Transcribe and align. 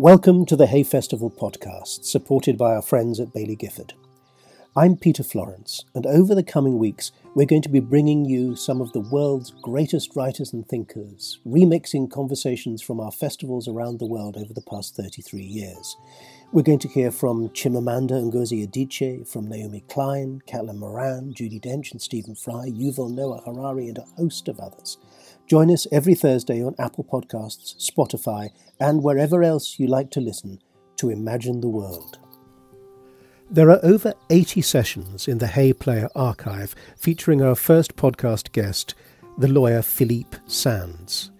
Welcome 0.00 0.46
to 0.46 0.56
the 0.56 0.66
Hay 0.66 0.82
Festival 0.82 1.30
podcast, 1.30 2.06
supported 2.06 2.56
by 2.56 2.74
our 2.74 2.80
friends 2.80 3.20
at 3.20 3.34
Baillie 3.34 3.58
Gifford. 3.58 3.92
I'm 4.74 4.96
Peter 4.96 5.22
Florence, 5.22 5.84
and 5.94 6.06
over 6.06 6.34
the 6.34 6.42
coming 6.42 6.78
weeks, 6.78 7.12
we're 7.34 7.44
going 7.44 7.60
to 7.60 7.68
be 7.68 7.80
bringing 7.80 8.24
you 8.24 8.56
some 8.56 8.80
of 8.80 8.94
the 8.94 9.00
world's 9.00 9.50
greatest 9.60 10.16
writers 10.16 10.54
and 10.54 10.66
thinkers, 10.66 11.38
remixing 11.46 12.10
conversations 12.10 12.80
from 12.80 12.98
our 12.98 13.12
festivals 13.12 13.68
around 13.68 13.98
the 13.98 14.06
world 14.06 14.38
over 14.38 14.54
the 14.54 14.62
past 14.62 14.96
33 14.96 15.42
years. 15.42 15.98
We're 16.50 16.62
going 16.62 16.78
to 16.78 16.88
hear 16.88 17.10
from 17.10 17.50
Chimamanda 17.50 18.22
Ngozi 18.32 18.66
Adichie, 18.66 19.28
from 19.28 19.50
Naomi 19.50 19.84
Klein, 19.90 20.40
Caitlin 20.48 20.78
Moran, 20.78 21.34
Judi 21.34 21.60
Dench 21.60 21.92
and 21.92 22.00
Stephen 22.00 22.34
Fry, 22.34 22.70
Yuval 22.70 23.12
Noah 23.12 23.42
Harari, 23.44 23.88
and 23.88 23.98
a 23.98 24.06
host 24.16 24.48
of 24.48 24.60
others. 24.60 24.96
Join 25.50 25.68
us 25.72 25.88
every 25.90 26.14
Thursday 26.14 26.62
on 26.62 26.76
Apple 26.78 27.02
Podcasts, 27.02 27.74
Spotify, 27.76 28.50
and 28.78 29.02
wherever 29.02 29.42
else 29.42 29.80
you 29.80 29.88
like 29.88 30.08
to 30.12 30.20
listen 30.20 30.60
to 30.94 31.10
Imagine 31.10 31.60
the 31.60 31.68
World. 31.68 32.20
There 33.50 33.68
are 33.68 33.80
over 33.82 34.14
80 34.30 34.62
sessions 34.62 35.26
in 35.26 35.38
the 35.38 35.48
Hay 35.48 35.72
Player 35.72 36.08
archive 36.14 36.76
featuring 36.96 37.42
our 37.42 37.56
first 37.56 37.96
podcast 37.96 38.52
guest, 38.52 38.94
the 39.38 39.48
lawyer 39.48 39.82
Philippe 39.82 40.38
Sands. 40.46 41.32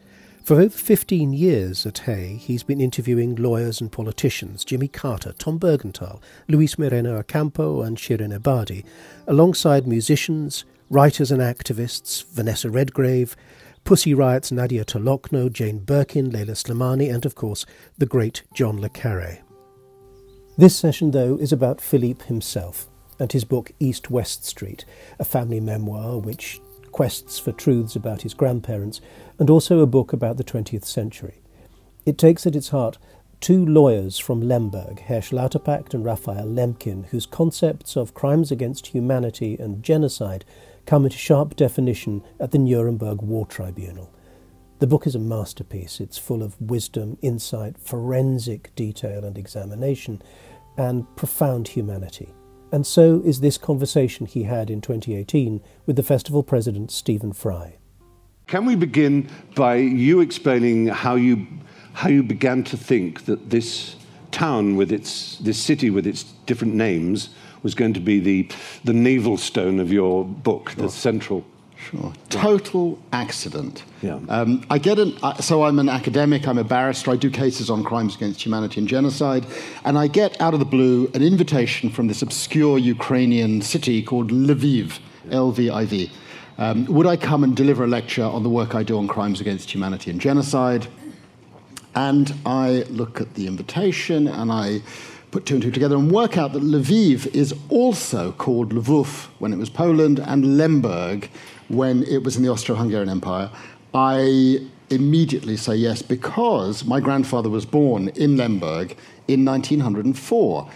For 0.43 0.55
over 0.55 0.71
15 0.71 1.33
years 1.33 1.87
at 1.87 1.99
Hay, 1.99 2.35
he's 2.35 2.65
been 2.65 2.81
interviewing 2.81 3.37
lawyers 3.37 3.81
and 3.81 3.93
politicians 3.93 4.65
Jimmy 4.65 4.89
Carter, 4.89 5.35
Tom 5.35 5.61
Bergenthaler, 5.61 6.21
Luis 6.49 6.81
Moreno 6.81 7.17
Ocampo, 7.17 7.83
and 7.83 7.97
Shirin 7.97 8.37
Ebadi, 8.37 8.85
alongside 9.29 9.87
musicians, 9.87 10.65
writers 10.89 11.31
and 11.31 11.41
activists, 11.41 12.25
Vanessa 12.33 12.69
Redgrave, 12.69 13.37
Pussy 13.85 14.15
Riot's 14.15 14.53
Nadia 14.53 14.85
Tolokno, 14.85 15.53
Jane 15.53 15.79
Birkin, 15.79 16.31
Leila 16.31 16.53
Slimani, 16.53 17.13
and 17.13 17.27
of 17.27 17.35
course, 17.35 17.67
the 17.99 18.07
great 18.07 18.43
John 18.55 18.81
Le 18.81 18.89
Carre. 18.89 19.41
This 20.57 20.77
session, 20.77 21.11
though, 21.11 21.37
is 21.37 21.53
about 21.53 21.81
Philippe 21.81 22.27
himself 22.27 22.87
and 23.19 23.33
his 23.33 23.45
book 23.45 23.73
East 23.81 24.11
West 24.11 24.45
Street, 24.45 24.85
a 25.19 25.25
family 25.25 25.61
memoir 25.61 26.19
which 26.19 26.61
quests 26.93 27.39
for 27.39 27.53
truths 27.53 27.97
about 27.97 28.23
his 28.23 28.35
grandparents, 28.35 29.01
and 29.39 29.51
also 29.51 29.81
a 29.81 29.87
book 29.87 30.13
about 30.13 30.37
the 30.37 30.45
20th 30.45 30.85
century. 30.85 31.41
It 32.07 32.19
takes 32.19 32.47
at 32.47 32.57
its 32.57 32.71
heart 32.71 32.99
two 33.41 33.65
lawyers 33.65 34.19
from 34.19 34.43
Lemberg, 34.43 35.01
Hersch 35.07 35.33
Lauterpacht 35.33 35.95
and 35.95 36.05
Raphael 36.05 36.47
Lemkin, 36.47 37.07
whose 37.07 37.27
concepts 37.27 37.97
of 37.97 38.15
crimes 38.15 38.51
against 38.51 38.89
humanity 38.89 39.57
and 39.59 39.83
genocide 39.83 40.45
come 40.91 41.05
into 41.05 41.17
sharp 41.17 41.55
definition 41.55 42.21
at 42.41 42.51
the 42.51 42.59
Nuremberg 42.59 43.23
War 43.23 43.47
Tribunal. 43.47 44.13
The 44.81 44.89
book 44.89 45.07
is 45.07 45.15
a 45.15 45.21
masterpiece. 45.21 46.01
It's 46.01 46.19
full 46.19 46.43
of 46.43 46.61
wisdom, 46.61 47.17
insight, 47.23 47.79
forensic 47.79 48.75
detail 48.75 49.25
and 49.25 49.39
examination, 49.39 50.21
and 50.77 51.07
profound 51.15 51.69
humanity. 51.69 52.35
And 52.73 52.85
so 52.85 53.23
is 53.25 53.39
this 53.39 53.57
conversation 53.57 54.27
he 54.27 54.43
had 54.43 54.69
in 54.69 54.81
2018 54.81 55.63
with 55.87 55.95
the 55.95 56.03
festival 56.03 56.43
president 56.43 56.91
Stephen 56.91 57.33
Fry. 57.33 57.77
Can 58.49 58.65
we 58.65 58.75
begin 58.75 59.31
by 59.55 59.77
you 59.77 60.19
explaining 60.19 60.89
how 60.89 61.15
you, 61.15 61.47
how 61.93 62.09
you 62.09 62.25
began 62.25 62.65
to 62.65 62.77
think 62.77 63.27
that 63.27 63.51
this 63.51 63.95
town 64.33 64.75
with 64.75 64.91
its, 64.91 65.39
this 65.39 65.63
city 65.63 65.89
with 65.89 66.09
its 66.09 66.25
different 66.47 66.75
names 66.75 67.31
was 67.63 67.75
going 67.75 67.95
to 67.95 68.01
be 68.01 68.21
the, 68.21 68.49
the 68.85 68.93
navel 68.93 69.37
stone 69.37 69.81
of 69.81 69.93
your 69.93 70.25
book, 70.25 70.71
sure. 70.71 70.83
the 70.85 70.91
central 70.91 71.45
Sure. 71.91 72.13
Total 72.29 72.99
accident. 73.11 73.85
Yeah. 74.03 74.21
Um, 74.29 74.67
I 74.69 74.77
get 74.77 74.99
an, 74.99 75.17
uh, 75.23 75.37
so 75.37 75.65
I'm 75.65 75.79
an 75.79 75.89
academic, 75.89 76.47
I'm 76.47 76.59
a 76.59 76.63
barrister, 76.65 77.11
I 77.11 77.17
do 77.17 77.31
cases 77.31 77.71
on 77.71 77.85
crimes 77.85 78.15
against 78.17 78.45
humanity 78.45 78.81
and 78.81 78.87
genocide, 78.87 79.47
and 79.87 79.97
I 79.99 80.07
get 80.07 80.39
out 80.43 80.53
of 80.53 80.61
the 80.61 80.67
blue 80.67 81.11
an 81.15 81.23
invitation 81.23 81.89
from 81.89 82.07
this 82.07 82.21
obscure 82.21 82.77
Ukrainian 82.77 83.63
city 83.63 84.03
called 84.03 84.31
Lviv, 84.31 84.99
L 85.31 85.53
V 85.53 85.71
I 85.71 85.87
V. 85.87 86.11
Um, 86.59 86.85
would 86.85 87.07
I 87.07 87.17
come 87.17 87.45
and 87.45 87.57
deliver 87.57 87.85
a 87.85 87.89
lecture 87.89 88.25
on 88.25 88.43
the 88.43 88.51
work 88.51 88.75
I 88.75 88.83
do 88.83 88.99
on 88.99 89.09
crimes 89.09 89.41
against 89.41 89.71
humanity 89.71 90.11
and 90.11 90.21
genocide? 90.21 90.87
And 91.95 92.35
I 92.45 92.85
look 92.91 93.23
at 93.23 93.33
the 93.35 93.47
invitation 93.47 94.29
and 94.29 94.53
I 94.53 94.83
put 95.31 95.47
two 95.47 95.55
and 95.55 95.63
two 95.63 95.71
together 95.71 95.97
and 95.97 96.11
work 96.11 96.37
out 96.37 96.53
that 96.53 96.63
Lviv 96.63 97.33
is 97.35 97.55
also 97.69 98.33
called 98.33 98.75
Lvov 98.75 99.27
when 99.39 99.53
it 99.53 99.59
was 99.59 99.71
Poland 99.71 100.19
and 100.19 100.57
Lemberg 100.57 101.31
when 101.71 102.03
it 102.05 102.25
was 102.25 102.37
in 102.37 102.43
the 102.43 102.51
Austro 102.51 102.75
Hungarian 102.75 103.09
Empire, 103.09 103.51
I 103.95 104.67
immediately 104.91 105.57
say 105.57 105.77
yes 105.77 106.03
because 106.03 106.85
my 106.85 106.99
grandfather 106.99 107.49
was 107.49 107.65
born 107.65 108.09
in 108.09 108.37
Lemberg 108.37 108.97
in 109.29 109.45
1904. 109.45 110.69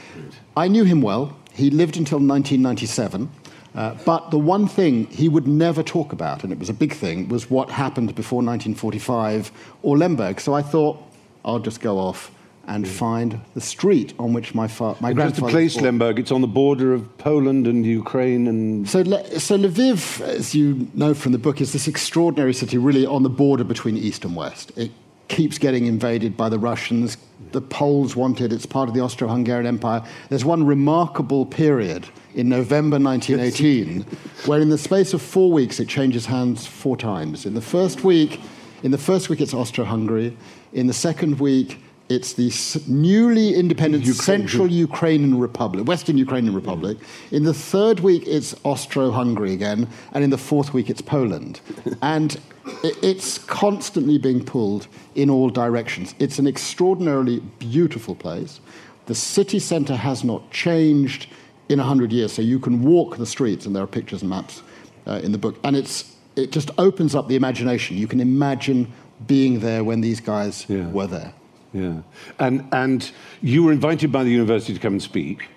I 0.57 0.69
knew 0.69 0.85
him 0.85 1.03
well. 1.03 1.37
He 1.53 1.71
lived 1.71 1.97
until 1.97 2.19
1997. 2.19 3.29
Uh, 3.75 3.97
but 4.05 4.31
the 4.31 4.39
one 4.39 4.69
thing 4.69 5.07
he 5.07 5.29
would 5.29 5.49
never 5.49 5.83
talk 5.83 6.13
about, 6.13 6.45
and 6.45 6.53
it 6.53 6.61
was 6.61 6.69
a 6.69 6.75
big 6.75 6.93
thing, 6.93 7.29
was 7.29 7.51
what 7.51 7.71
happened 7.71 8.15
before 8.15 8.37
1945 8.37 9.51
or 9.83 9.99
Lemberg. 9.99 10.41
So 10.41 10.55
I 10.55 10.63
thought, 10.63 11.03
I'll 11.45 11.59
just 11.59 11.81
go 11.81 11.99
off 11.99 12.31
and 12.67 12.87
find 12.87 13.41
the 13.55 13.61
street 13.61 14.15
on 14.19 14.33
which 14.33 14.55
my, 14.55 14.69
fa- 14.69 14.97
my 15.01 15.13
grandfather. 15.13 15.31
Just 15.31 15.37
the 15.37 15.51
place, 15.51 15.77
Lemberg. 15.81 16.19
It's 16.19 16.33
on 16.33 16.41
the 16.41 16.47
border 16.47 16.93
of 16.93 17.17
Poland 17.19 17.67
and 17.67 17.85
Ukraine, 17.85 18.47
and 18.47 18.89
so 18.89 19.03
Le- 19.03 19.41
so 19.41 19.59
Lviv, 19.59 20.21
as 20.21 20.55
you 20.55 20.89
know 20.95 21.15
from 21.15 21.33
the 21.33 21.39
book, 21.39 21.61
is 21.61 21.73
this 21.73 21.89
extraordinary 21.89 22.55
city, 22.55 22.79
really 22.79 23.07
on 23.07 23.23
the 23.23 23.31
border 23.31 23.65
between 23.65 23.97
east 23.97 24.25
and 24.25 24.35
west. 24.37 24.73
It 24.77 24.91
keeps 25.29 25.59
getting 25.59 25.87
invaded 25.87 26.37
by 26.37 26.49
the 26.49 26.59
Russians. 26.59 27.17
The 27.53 27.61
Poles 27.61 28.17
want 28.17 28.41
it. 28.41 28.53
It's 28.53 28.67
part 28.67 28.89
of 28.89 28.95
the 28.95 29.01
Austro-Hungarian 29.01 29.67
Empire. 29.67 30.03
There's 30.29 30.45
one 30.45 30.65
remarkable 30.67 31.47
period 31.47 32.07
in 32.35 32.49
November 32.49 32.99
1918 32.99 34.03
where, 34.47 34.61
in 34.61 34.69
the 34.69 34.79
space 34.79 35.15
of 35.15 35.23
four 35.23 35.51
weeks, 35.53 35.81
it 35.81 35.89
changes 35.89 36.27
hands 36.27 36.67
four 36.67 36.97
times. 36.97 37.47
In 37.47 37.55
the 37.55 37.61
first 37.61 38.05
week, 38.05 38.41
in 38.83 38.91
the 38.91 38.99
first 38.99 39.29
week, 39.31 39.41
it's 39.41 39.55
Austro-Hungary. 39.55 40.37
In 40.73 40.87
the 40.89 40.93
second 40.93 41.41
week, 41.41 41.81
it's 42.09 42.35
the 42.35 42.53
newly 42.87 43.55
independent 43.55 44.05
Ukraine. 44.05 44.41
Central 44.41 44.71
Ukrainian 44.71 45.39
Republic, 45.39 45.87
Western 45.87 46.19
Ukrainian 46.19 46.55
Republic. 46.55 46.99
In 47.31 47.45
the 47.45 47.55
third 47.55 48.01
week, 48.01 48.25
it's 48.27 48.55
Austro 48.63 49.11
Hungary 49.11 49.55
again. 49.55 49.89
And 50.13 50.23
in 50.23 50.31
the 50.31 50.39
fourth 50.39 50.75
week, 50.75 50.91
it's 50.91 51.01
Poland. 51.01 51.61
and 52.03 52.39
it's 52.83 53.39
constantly 53.39 54.19
being 54.19 54.45
pulled 54.45 54.87
in 55.15 55.31
all 55.31 55.49
directions. 55.49 56.15
It's 56.19 56.39
an 56.39 56.47
extraordinarily 56.47 57.41
beautiful 57.59 58.15
place. 58.15 58.61
The 59.07 59.15
city 59.15 59.59
centre 59.59 59.97
has 59.97 60.25
not 60.25 60.51
changed 60.51 61.29
in 61.71 61.79
100 61.79 62.13
years. 62.13 62.33
So 62.33 62.43
you 62.43 62.59
can 62.59 62.83
walk 62.83 63.17
the 63.17 63.27
streets, 63.27 63.65
and 63.65 63.75
there 63.75 63.83
are 63.83 63.87
pictures 63.87 64.21
and 64.21 64.31
maps 64.31 64.63
uh, 65.07 65.21
in 65.23 65.33
the 65.33 65.39
book. 65.39 65.57
And 65.65 65.75
it's, 65.75 66.15
it 66.37 66.53
just 66.53 66.71
opens 66.77 67.15
up 67.15 67.29
the 67.29 67.37
imagination. 67.37 67.97
You 67.97 68.07
can 68.07 68.21
imagine 68.21 68.93
being 69.27 69.61
there 69.61 69.85
when 69.85 70.03
these 70.03 70.21
guys 70.21 70.67
yeah. 70.69 70.87
were 70.91 71.07
there. 71.07 71.33
Yeah. 71.75 72.01
And, 72.39 72.67
and 72.73 73.11
you 73.43 73.65
were 73.65 73.73
invited 73.73 74.11
by 74.11 74.23
the 74.23 74.31
university 74.31 74.73
to 74.73 74.81
come 74.81 74.95
and 74.95 75.03
speak. 75.03 75.49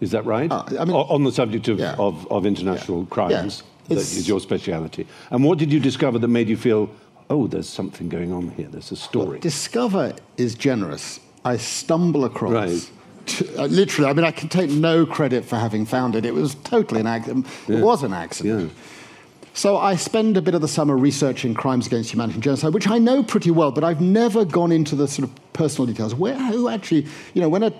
Is 0.00 0.10
that 0.10 0.24
right? 0.24 0.50
Uh, 0.50 0.64
I 0.80 0.84
mean, 0.84 0.96
on 0.96 1.22
the 1.22 1.30
subject 1.30 1.68
of, 1.68 1.78
yeah. 1.78 1.94
of, 1.98 2.26
of, 2.32 2.46
international 2.46 3.00
yeah. 3.00 3.08
crimes. 3.10 3.62
Yeah. 3.62 3.96
That 3.96 4.00
is 4.00 4.26
your 4.26 4.40
speciality. 4.40 5.06
And 5.30 5.44
what 5.44 5.58
did 5.58 5.70
you 5.70 5.78
discover 5.78 6.18
that 6.18 6.28
made 6.28 6.48
you 6.48 6.56
feel, 6.56 6.90
oh, 7.28 7.46
there's 7.46 7.68
something 7.68 8.08
going 8.08 8.32
on 8.32 8.48
here, 8.50 8.66
there's 8.66 8.90
a 8.90 8.96
story? 8.96 9.32
Well, 9.32 9.38
discover 9.40 10.14
is 10.38 10.54
generous. 10.54 11.20
I 11.44 11.58
stumble 11.58 12.24
across. 12.24 12.52
Right. 12.52 12.90
To, 13.26 13.62
uh, 13.62 13.66
literally, 13.66 14.10
I 14.10 14.12
mean, 14.14 14.24
I 14.24 14.30
can 14.30 14.48
take 14.48 14.70
no 14.70 15.06
credit 15.06 15.44
for 15.44 15.56
having 15.56 15.86
found 15.86 16.16
it. 16.16 16.26
It 16.26 16.34
was 16.34 16.54
totally 16.56 17.00
an 17.00 17.06
accident. 17.06 17.46
It 17.68 17.80
was 17.80 18.02
an 18.02 18.12
accident. 18.12 18.72
So 19.56 19.78
I 19.78 19.94
spend 19.94 20.36
a 20.36 20.42
bit 20.42 20.54
of 20.54 20.62
the 20.62 20.68
summer 20.68 20.96
researching 20.96 21.54
crimes 21.54 21.86
against 21.86 22.10
humanity 22.10 22.34
and 22.34 22.42
genocide, 22.42 22.74
which 22.74 22.88
I 22.88 22.98
know 22.98 23.22
pretty 23.22 23.52
well, 23.52 23.70
but 23.70 23.84
I've 23.84 24.00
never 24.00 24.44
gone 24.44 24.72
into 24.72 24.96
the 24.96 25.06
sort 25.06 25.28
of 25.28 25.52
personal 25.52 25.86
details. 25.86 26.12
Where, 26.12 26.36
who 26.36 26.68
actually, 26.68 27.06
you 27.34 27.40
know, 27.40 27.48
when 27.48 27.62
an 27.62 27.72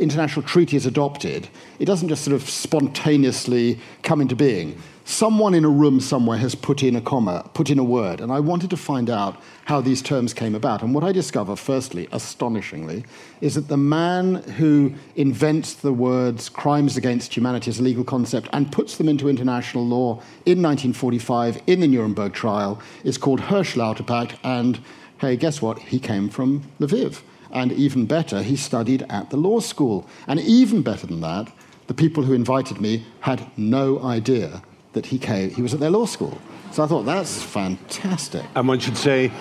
international 0.00 0.46
treaty 0.46 0.74
is 0.78 0.86
adopted, 0.86 1.46
it 1.78 1.84
doesn't 1.84 2.08
just 2.08 2.24
sort 2.24 2.34
of 2.34 2.48
spontaneously 2.48 3.78
come 4.02 4.22
into 4.22 4.34
being 4.34 4.80
someone 5.08 5.54
in 5.54 5.64
a 5.64 5.68
room 5.70 6.00
somewhere 6.00 6.36
has 6.36 6.54
put 6.54 6.82
in 6.82 6.94
a 6.94 7.00
comma, 7.00 7.50
put 7.54 7.70
in 7.70 7.78
a 7.78 7.82
word, 7.82 8.20
and 8.20 8.30
I 8.30 8.40
wanted 8.40 8.68
to 8.68 8.76
find 8.76 9.08
out 9.08 9.40
how 9.64 9.80
these 9.80 10.02
terms 10.02 10.34
came 10.34 10.54
about. 10.54 10.82
And 10.82 10.94
what 10.94 11.02
I 11.02 11.12
discover, 11.12 11.56
firstly, 11.56 12.06
astonishingly, 12.12 13.06
is 13.40 13.54
that 13.54 13.68
the 13.68 13.78
man 13.78 14.34
who 14.58 14.92
invents 15.16 15.72
the 15.72 15.94
words 15.94 16.50
crimes 16.50 16.98
against 16.98 17.34
humanity 17.34 17.70
as 17.70 17.80
a 17.80 17.82
legal 17.82 18.04
concept 18.04 18.50
and 18.52 18.70
puts 18.70 18.98
them 18.98 19.08
into 19.08 19.30
international 19.30 19.86
law 19.86 20.16
in 20.44 20.62
1945 20.62 21.62
in 21.66 21.80
the 21.80 21.88
Nuremberg 21.88 22.34
trial 22.34 22.78
is 23.02 23.16
called 23.16 23.40
Hersch 23.40 23.76
Lauterpacht, 23.76 24.36
and 24.44 24.78
hey, 25.22 25.36
guess 25.36 25.62
what? 25.62 25.78
He 25.78 25.98
came 25.98 26.28
from 26.28 26.70
Lviv. 26.78 27.22
And 27.50 27.72
even 27.72 28.04
better, 28.04 28.42
he 28.42 28.56
studied 28.56 29.06
at 29.08 29.30
the 29.30 29.38
law 29.38 29.60
school. 29.60 30.06
And 30.26 30.38
even 30.38 30.82
better 30.82 31.06
than 31.06 31.22
that, 31.22 31.50
the 31.86 31.94
people 31.94 32.24
who 32.24 32.34
invited 32.34 32.78
me 32.78 33.06
had 33.20 33.50
no 33.56 34.02
idea 34.02 34.62
that 34.92 35.06
he 35.06 35.18
came, 35.18 35.50
he 35.50 35.62
was 35.62 35.74
at 35.74 35.80
their 35.80 35.90
law 35.90 36.06
school. 36.06 36.38
So 36.72 36.82
I 36.82 36.86
thought, 36.86 37.04
that's 37.04 37.42
fantastic. 37.42 38.44
And 38.54 38.68
one 38.68 38.78
should 38.78 38.96
say 38.96 39.32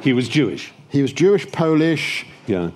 he 0.00 0.12
was 0.12 0.28
Jewish. 0.28 0.72
He 0.88 1.02
was 1.02 1.12
Jewish, 1.12 1.50
Polish. 1.52 2.26
Yeah. 2.46 2.70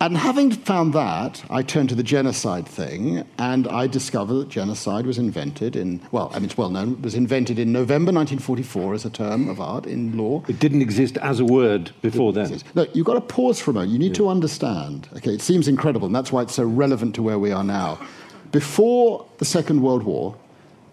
and 0.00 0.16
having 0.16 0.50
found 0.50 0.92
that, 0.92 1.44
I 1.50 1.62
turned 1.62 1.88
to 1.90 1.94
the 1.94 2.02
genocide 2.02 2.66
thing, 2.66 3.24
and 3.38 3.66
I 3.68 3.86
discovered 3.86 4.34
that 4.34 4.48
genocide 4.48 5.06
was 5.06 5.18
invented 5.18 5.76
in, 5.76 6.00
well, 6.12 6.30
I 6.32 6.36
mean, 6.36 6.46
it's 6.46 6.56
well 6.58 6.70
known, 6.70 6.92
it 6.92 7.02
was 7.02 7.14
invented 7.14 7.58
in 7.58 7.72
November 7.72 8.12
1944 8.12 8.94
as 8.94 9.04
a 9.04 9.10
term 9.10 9.48
of 9.48 9.60
art 9.60 9.86
in 9.86 10.16
law. 10.16 10.42
It 10.48 10.58
didn't 10.58 10.82
exist 10.82 11.16
as 11.18 11.40
a 11.40 11.44
word 11.44 11.90
before 12.02 12.32
then. 12.32 12.46
Exist. 12.46 12.66
No, 12.74 12.86
you've 12.92 13.06
got 13.06 13.14
to 13.14 13.20
pause 13.22 13.60
for 13.60 13.70
a 13.70 13.74
moment. 13.74 13.92
You 13.92 13.98
need 13.98 14.08
yeah. 14.08 14.14
to 14.14 14.28
understand. 14.28 15.08
Okay, 15.16 15.32
it 15.32 15.42
seems 15.42 15.68
incredible, 15.68 16.06
and 16.06 16.14
that's 16.14 16.32
why 16.32 16.42
it's 16.42 16.54
so 16.54 16.64
relevant 16.64 17.14
to 17.14 17.22
where 17.22 17.38
we 17.38 17.52
are 17.52 17.64
now. 17.64 17.98
Before 18.52 19.26
the 19.38 19.44
Second 19.44 19.82
World 19.82 20.02
War, 20.02 20.36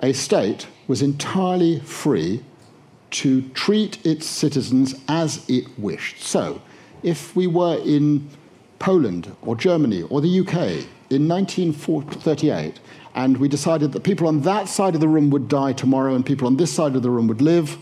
a 0.03 0.13
state 0.13 0.67
was 0.87 1.01
entirely 1.01 1.79
free 1.79 2.43
to 3.09 3.41
treat 3.49 4.05
its 4.05 4.25
citizens 4.25 4.93
as 5.07 5.49
it 5.49 5.65
wished. 5.79 6.21
So, 6.21 6.61
if 7.03 7.35
we 7.35 7.47
were 7.47 7.77
in 7.77 8.27
Poland 8.79 9.33
or 9.41 9.55
Germany 9.55 10.03
or 10.03 10.19
the 10.19 10.39
UK 10.41 10.85
in 11.09 11.27
1938, 11.27 12.79
and 13.15 13.37
we 13.37 13.47
decided 13.47 13.93
that 13.93 14.03
people 14.03 14.27
on 14.27 14.41
that 14.41 14.67
side 14.67 14.93
of 14.93 14.99
the 14.99 15.07
room 15.07 15.29
would 15.29 15.47
die 15.47 15.71
tomorrow 15.71 16.15
and 16.15 16.25
people 16.25 16.47
on 16.47 16.57
this 16.57 16.73
side 16.73 16.95
of 16.95 17.01
the 17.01 17.09
room 17.09 17.27
would 17.27 17.41
live, 17.41 17.77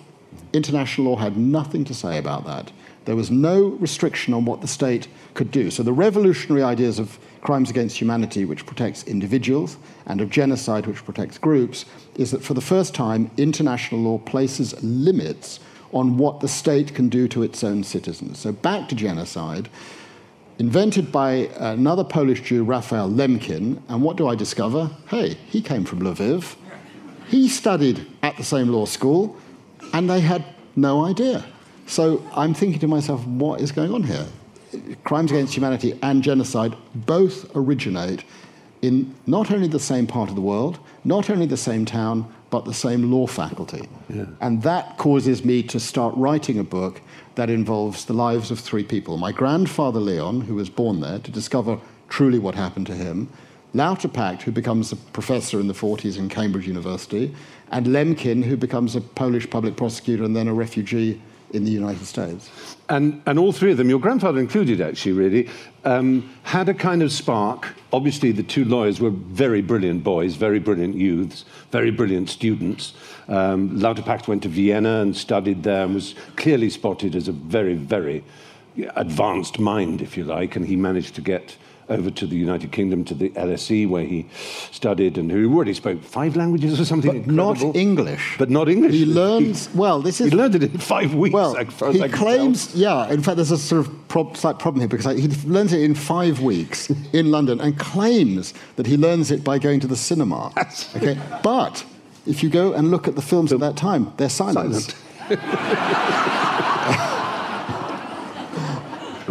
international 0.54 1.08
law 1.12 1.16
had 1.16 1.38
nothing 1.38 1.84
to 1.86 1.94
say 1.94 2.18
about 2.20 2.46
that. 2.46 2.72
There 3.06 3.16
was 3.16 3.32
no 3.32 3.70
restriction 3.80 4.34
on 4.34 4.46
what 4.46 4.62
the 4.62 4.68
state 4.68 5.08
could 5.34 5.50
do. 5.50 5.72
So 5.72 5.82
the 5.82 5.94
revolutionary 5.94 6.62
ideas 6.62 7.00
of 7.00 7.18
crimes 7.42 7.70
against 7.70 7.98
humanity, 7.98 8.46
which 8.46 8.66
protects 8.66 9.04
individuals, 9.04 9.78
and 10.06 10.22
of 10.22 10.30
genocide, 10.30 10.86
which 10.86 11.04
protects 11.04 11.38
groups, 11.38 11.86
is 12.16 12.32
that 12.32 12.44
for 12.44 12.54
the 12.54 12.62
first 12.62 12.94
time, 12.94 13.32
international 13.38 14.02
law 14.02 14.18
places 14.20 14.82
limits 14.84 15.60
on 15.92 16.18
what 16.18 16.40
the 16.40 16.48
state 16.48 16.94
can 16.96 17.10
do 17.10 17.28
to 17.28 17.44
its 17.44 17.64
own 17.64 17.84
citizens. 17.84 18.40
So 18.40 18.52
back 18.52 18.88
to 18.90 18.96
genocide 18.96 19.70
invented 20.60 21.12
by 21.12 21.50
another 21.58 22.04
Polish 22.04 22.42
Jew, 22.42 22.64
Raphael 22.64 23.10
Lemkin. 23.10 23.82
And 23.90 24.02
what 24.04 24.16
do 24.16 24.28
I 24.28 24.36
discover? 24.36 24.92
Hey, 25.08 25.36
he 25.48 25.62
came 25.62 25.86
from 25.86 26.02
Lviv. 26.02 26.56
He 27.28 27.50
studied 27.50 28.06
at 28.22 28.38
the 28.38 28.44
same 28.44 28.68
law 28.70 28.86
school, 28.86 29.36
and 29.94 30.10
they 30.10 30.20
had 30.20 30.46
no 30.76 31.04
idea. 31.04 31.46
So 31.88 32.24
I'm 32.36 32.54
thinking 32.54 32.80
to 32.82 32.88
myself, 32.88 33.26
what 33.26 33.60
is 33.60 33.72
going 33.72 33.92
on 33.92 34.04
here? 34.04 34.28
Crimes 35.04 35.32
against 35.32 35.56
humanity 35.56 35.98
and 36.02 36.24
genocide 36.24 36.76
both 36.94 37.50
originate 37.56 38.24
in 38.82 39.14
not 39.28 39.52
only 39.52 39.68
the 39.68 39.80
same 39.80 40.08
part 40.08 40.30
of 40.30 40.36
the 40.36 40.42
world, 40.42 40.80
not 41.04 41.30
only 41.30 41.46
the 41.46 41.58
same 41.58 41.86
town, 41.86 42.32
but 42.50 42.66
the 42.66 42.74
same 42.74 43.12
law 43.12 43.28
faculty. 43.28 43.88
Yeah. 44.10 44.26
And 44.42 44.62
that 44.64 44.98
causes 44.98 45.46
me 45.46 45.64
to 45.64 45.80
start 45.80 46.14
writing 46.18 46.60
a 46.60 46.64
book 46.64 47.02
that 47.36 47.50
involves 47.50 48.06
the 48.06 48.14
lives 48.14 48.52
of 48.52 48.60
three 48.60 48.84
people 48.84 49.18
my 49.18 49.32
grandfather 49.32 50.00
Leon, 50.00 50.42
who 50.42 50.56
was 50.56 50.70
born 50.70 51.00
there, 51.00 51.20
to 51.20 51.32
discover 51.32 51.80
truly 52.10 52.40
what 52.40 52.56
happened 52.56 52.88
to 52.88 52.96
him, 52.96 53.30
Lauterpacht, 53.74 54.42
who 54.42 54.52
becomes 54.52 54.92
a 54.92 54.98
professor 54.98 55.60
in 55.60 55.68
the 55.68 55.74
40s 55.74 56.18
in 56.18 56.28
Cambridge 56.28 56.68
University, 56.68 57.34
and 57.72 57.88
Lemkin, 57.88 58.44
who 58.44 58.58
becomes 58.58 58.98
a 58.98 59.02
Polish 59.02 59.50
public 59.50 59.78
prosecutor 59.78 60.26
and 60.26 60.36
then 60.36 60.50
a 60.50 60.54
refugee 60.54 61.22
in 61.54 61.66
the 61.66 61.72
United 61.72 62.06
States. 62.06 62.50
And, 62.90 63.22
and 63.26 63.40
all 63.40 63.52
three 63.52 63.72
of 63.72 63.78
them, 63.78 63.90
your 63.90 64.00
grandfather 64.00 64.40
included 64.40 64.82
actually, 64.82 65.14
really, 65.14 65.50
um, 65.86 66.30
had 66.44 66.70
a 66.70 66.74
kind 66.74 67.02
of 67.02 67.12
spark. 67.12 67.74
Obviously, 67.94 68.32
the 68.32 68.44
two 68.44 68.66
lawyers 68.66 69.00
were 69.00 69.10
very 69.10 69.62
brilliant 69.62 70.04
boys, 70.04 70.36
very 70.36 70.60
brilliant 70.60 70.96
youths, 70.96 71.46
very 71.72 71.92
brilliant 71.92 72.30
students. 72.30 72.94
Um, 73.28 73.80
Lauterpacht 73.80 74.28
went 74.28 74.44
to 74.44 74.50
Vienna 74.50 75.02
and 75.02 75.16
studied 75.16 75.64
there 75.64 75.84
and 75.84 75.94
was 75.94 76.16
clearly 76.36 76.70
spotted 76.70 77.16
as 77.16 77.28
a 77.28 77.34
very, 77.34 77.76
very 77.76 78.24
advanced 78.96 79.60
mind, 79.60 80.02
if 80.02 80.18
you 80.18 80.24
like, 80.24 80.56
and 80.56 80.66
he 80.66 80.76
managed 80.76 81.16
to 81.16 81.22
get 81.22 81.58
over 81.90 82.10
to 82.12 82.26
the 82.26 82.36
United 82.36 82.72
Kingdom 82.72 83.04
to 83.06 83.14
the 83.14 83.30
LSE 83.32 83.88
where 83.90 84.04
he 84.06 84.28
studied 84.72 85.18
and 85.18 85.32
who 85.32 85.54
already 85.54 85.74
spoke 85.74 86.04
five 86.04 86.36
languages 86.36 86.80
or 86.80 86.86
something. 86.86 87.12
But 87.12 87.30
incredible. 87.30 87.68
not 87.68 87.76
English. 87.76 88.36
But 88.38 88.50
not 88.50 88.70
English. 88.70 88.94
He 88.94 89.06
learns 89.06 89.70
well. 89.74 90.02
This 90.02 90.22
is 90.22 90.32
he 90.32 90.38
learned 90.38 90.56
it 90.56 90.64
in 90.64 90.78
five 90.78 91.14
weeks. 91.14 91.34
Well, 91.34 91.56
he 91.92 92.08
claims 92.10 92.76
yeah. 92.76 93.10
In 93.10 93.22
fact, 93.22 93.36
there's 93.36 93.52
a 93.52 93.58
sort 93.58 93.86
of 93.86 94.08
prob- 94.08 94.38
slight 94.38 94.60
problem 94.60 94.82
here 94.82 94.88
because 94.88 95.06
he 95.20 95.28
learns 95.48 95.74
it 95.74 95.82
in 95.82 95.96
five 95.96 96.42
weeks 96.42 96.90
in 97.14 97.32
London 97.32 97.60
and 97.60 97.78
claims 97.78 98.54
that 98.76 98.88
he 98.88 98.98
learns 98.98 99.32
it 99.32 99.44
by 99.44 99.60
going 99.60 99.80
to 99.80 99.88
the 99.88 99.98
cinema. 99.98 100.52
okay, 100.96 101.20
but 101.44 101.86
if 102.26 102.44
you 102.44 102.50
go 102.50 102.74
and 102.74 102.92
look 102.92 103.08
at 103.08 103.16
the 103.16 103.22
films 103.22 103.52
at 103.52 103.60
that 103.60 103.76
time, 103.76 104.14
they're 104.18 104.30
silent. 104.30 104.96
silent. 105.30 107.12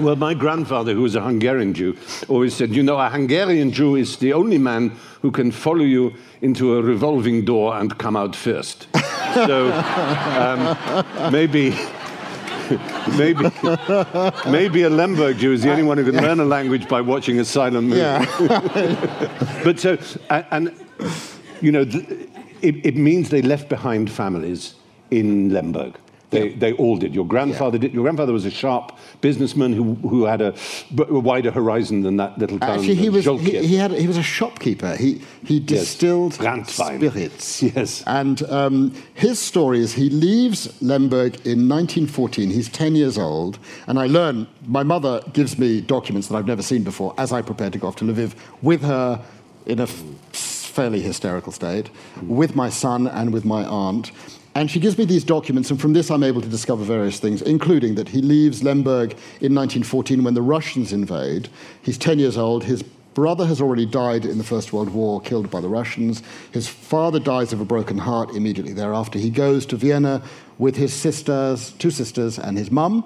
Well, 0.00 0.16
my 0.16 0.32
grandfather, 0.32 0.94
who 0.94 1.02
was 1.02 1.14
a 1.14 1.20
Hungarian 1.20 1.74
Jew, 1.74 1.94
always 2.28 2.54
said, 2.54 2.70
You 2.74 2.82
know, 2.82 2.98
a 2.98 3.10
Hungarian 3.10 3.70
Jew 3.70 3.96
is 3.96 4.16
the 4.16 4.32
only 4.32 4.56
man 4.56 4.96
who 5.20 5.30
can 5.30 5.50
follow 5.50 5.84
you 5.84 6.14
into 6.40 6.76
a 6.78 6.82
revolving 6.82 7.44
door 7.44 7.76
and 7.76 7.96
come 7.98 8.16
out 8.16 8.34
first. 8.34 8.86
so 9.34 9.70
um, 9.72 11.32
maybe. 11.32 11.76
maybe, 13.18 13.50
maybe 14.48 14.82
a 14.82 14.90
Lemberg 14.90 15.38
Jew 15.38 15.52
is 15.52 15.62
the 15.62 15.70
only 15.70 15.82
one 15.82 15.98
who 15.98 16.04
can 16.04 16.22
learn 16.22 16.38
a 16.38 16.44
language 16.44 16.88
by 16.88 17.00
watching 17.00 17.40
a 17.40 17.44
silent 17.44 17.88
movie. 17.88 18.00
Yeah. 18.00 19.60
but 19.64 19.80
so, 19.80 19.98
and, 20.30 20.46
and 20.52 20.74
you 21.60 21.72
know, 21.72 21.82
it, 22.62 22.86
it 22.86 22.96
means 22.96 23.30
they 23.30 23.42
left 23.42 23.68
behind 23.68 24.10
families 24.10 24.76
in 25.10 25.50
Lemberg. 25.50 25.96
They, 26.30 26.48
yeah. 26.48 26.56
they 26.58 26.72
all 26.74 26.96
did. 26.96 27.14
Your 27.14 27.26
grandfather 27.26 27.76
yeah. 27.76 27.82
did. 27.82 27.94
Your 27.94 28.04
grandfather 28.04 28.32
was 28.32 28.44
a 28.44 28.50
sharp 28.50 28.96
businessman 29.20 29.72
who, 29.72 29.94
who 29.94 30.24
had 30.24 30.40
a, 30.40 30.54
a 30.98 31.18
wider 31.18 31.50
horizon 31.50 32.02
than 32.02 32.16
that 32.18 32.38
little 32.38 32.58
town. 32.58 32.78
Actually, 32.78 32.94
he 32.94 33.08
was 33.08 33.24
he, 33.24 33.66
he, 33.66 33.76
had 33.76 33.90
he 33.92 34.06
was 34.06 34.16
a 34.16 34.22
shopkeeper. 34.22 34.94
He 34.96 35.20
he 35.44 35.58
distilled 35.58 36.38
yes. 36.40 36.72
spirits. 36.72 37.62
Yes, 37.62 38.02
and 38.06 38.42
um, 38.44 38.94
his 39.14 39.38
story 39.38 39.80
is 39.80 39.94
he 39.94 40.08
leaves 40.08 40.80
Lemberg 40.80 41.34
in 41.46 41.68
1914. 41.68 42.50
He's 42.50 42.68
10 42.68 42.94
years 42.94 43.18
old, 43.18 43.58
and 43.86 43.98
I 43.98 44.06
learn. 44.06 44.46
My 44.66 44.82
mother 44.82 45.22
gives 45.32 45.58
me 45.58 45.80
documents 45.80 46.28
that 46.28 46.36
I've 46.36 46.46
never 46.46 46.62
seen 46.62 46.84
before 46.84 47.14
as 47.18 47.32
I 47.32 47.42
prepare 47.42 47.70
to 47.70 47.78
go 47.78 47.88
off 47.88 47.96
to 47.96 48.04
Lviv 48.04 48.34
with 48.62 48.82
her 48.82 49.24
in 49.66 49.80
a 49.80 49.88
fairly 50.80 51.02
hysterical 51.02 51.52
state, 51.52 51.90
with 52.22 52.56
my 52.56 52.70
son 52.70 53.06
and 53.06 53.34
with 53.34 53.44
my 53.44 53.66
aunt. 53.66 54.12
And 54.54 54.70
she 54.70 54.80
gives 54.80 54.96
me 54.96 55.04
these 55.04 55.24
documents, 55.24 55.70
and 55.70 55.78
from 55.78 55.92
this 55.92 56.10
I'm 56.10 56.22
able 56.22 56.40
to 56.40 56.48
discover 56.48 56.84
various 56.84 57.20
things, 57.20 57.42
including 57.42 57.96
that 57.96 58.08
he 58.08 58.22
leaves 58.22 58.62
Lemberg 58.62 59.10
in 59.42 59.54
1914 59.54 60.24
when 60.24 60.32
the 60.32 60.40
Russians 60.40 60.90
invade. 60.94 61.50
He's 61.82 61.98
10 61.98 62.18
years 62.18 62.38
old. 62.38 62.64
His 62.64 62.82
brother 63.12 63.44
has 63.44 63.60
already 63.60 63.84
died 63.84 64.24
in 64.24 64.38
the 64.38 64.44
First 64.52 64.72
World 64.72 64.88
War, 64.88 65.20
killed 65.20 65.50
by 65.50 65.60
the 65.60 65.68
Russians. 65.68 66.22
His 66.50 66.66
father 66.66 67.20
dies 67.20 67.52
of 67.52 67.60
a 67.60 67.66
broken 67.66 67.98
heart 67.98 68.30
immediately 68.30 68.72
thereafter. 68.72 69.18
He 69.18 69.28
goes 69.28 69.66
to 69.66 69.76
Vienna 69.76 70.22
with 70.56 70.76
his 70.76 70.94
sisters, 70.94 71.72
two 71.72 71.90
sisters, 71.90 72.38
and 72.38 72.56
his 72.56 72.70
mum, 72.70 73.04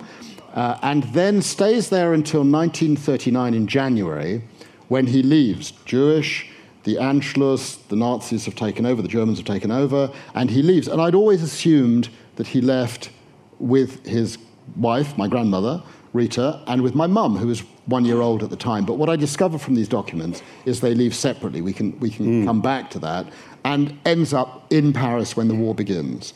uh, 0.55 0.79
and 0.83 1.03
then 1.13 1.43
stays 1.43 1.89
there 1.89 2.15
until 2.15 2.43
1939 2.43 3.53
in 3.53 3.67
January 3.67 4.43
when 4.87 5.09
he 5.09 5.25
leaves, 5.25 5.73
Jewish 5.85 6.54
the 6.85 6.97
Anschluss, 6.97 7.79
the 7.89 7.97
Nazis 7.97 8.45
have 8.45 8.55
taken 8.55 8.87
over, 8.87 9.03
the 9.03 9.09
Germans 9.09 9.39
have 9.39 9.47
taken 9.47 9.71
over, 9.71 10.11
and 10.35 10.51
he 10.51 10.63
leaves. 10.63 10.87
And 10.87 11.01
I'd 11.01 11.15
always 11.15 11.43
assumed 11.43 12.11
that 12.37 12.47
he 12.47 12.61
left 12.61 13.11
with 13.59 14.05
his 14.07 14.39
wife, 14.77 15.17
my 15.17 15.27
grandmother, 15.29 15.83
Rita, 16.13 16.63
and 16.67 16.83
with 16.83 16.95
my 16.95 17.07
mum, 17.07 17.37
who 17.37 17.49
was 17.49 17.61
one 17.87 18.05
year 18.05 18.21
old 18.21 18.43
at 18.43 18.51
the 18.51 18.57
time. 18.57 18.85
But 18.85 18.95
what 18.95 19.09
I 19.09 19.17
discovered 19.17 19.61
from 19.61 19.75
these 19.75 19.89
documents 19.89 20.43
is 20.65 20.81
they 20.81 20.95
leave 20.95 21.15
separately. 21.15 21.61
We 21.61 21.73
can, 21.73 21.99
we 22.01 22.11
can 22.11 22.43
mm. 22.43 22.47
come 22.47 22.61
back 22.61 22.91
to 22.91 22.99
that. 23.01 23.27
And 23.65 23.99
ends 24.05 24.33
up 24.33 24.71
in 24.71 24.93
Paris 24.93 25.37
when 25.37 25.49
the 25.49 25.55
war 25.55 25.75
begins. 25.75 26.35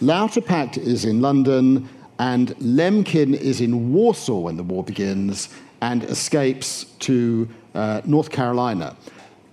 Lauterpacht 0.00 0.76
is 0.76 1.06
in 1.06 1.22
London, 1.22 1.88
and 2.18 2.50
Lemkin 2.58 3.34
is 3.34 3.60
in 3.60 3.92
Warsaw 3.92 4.40
when 4.40 4.56
the 4.56 4.62
war 4.62 4.84
begins 4.84 5.48
and 5.80 6.04
escapes 6.04 6.84
to 7.00 7.48
uh, 7.74 8.02
North 8.04 8.30
Carolina. 8.30 8.96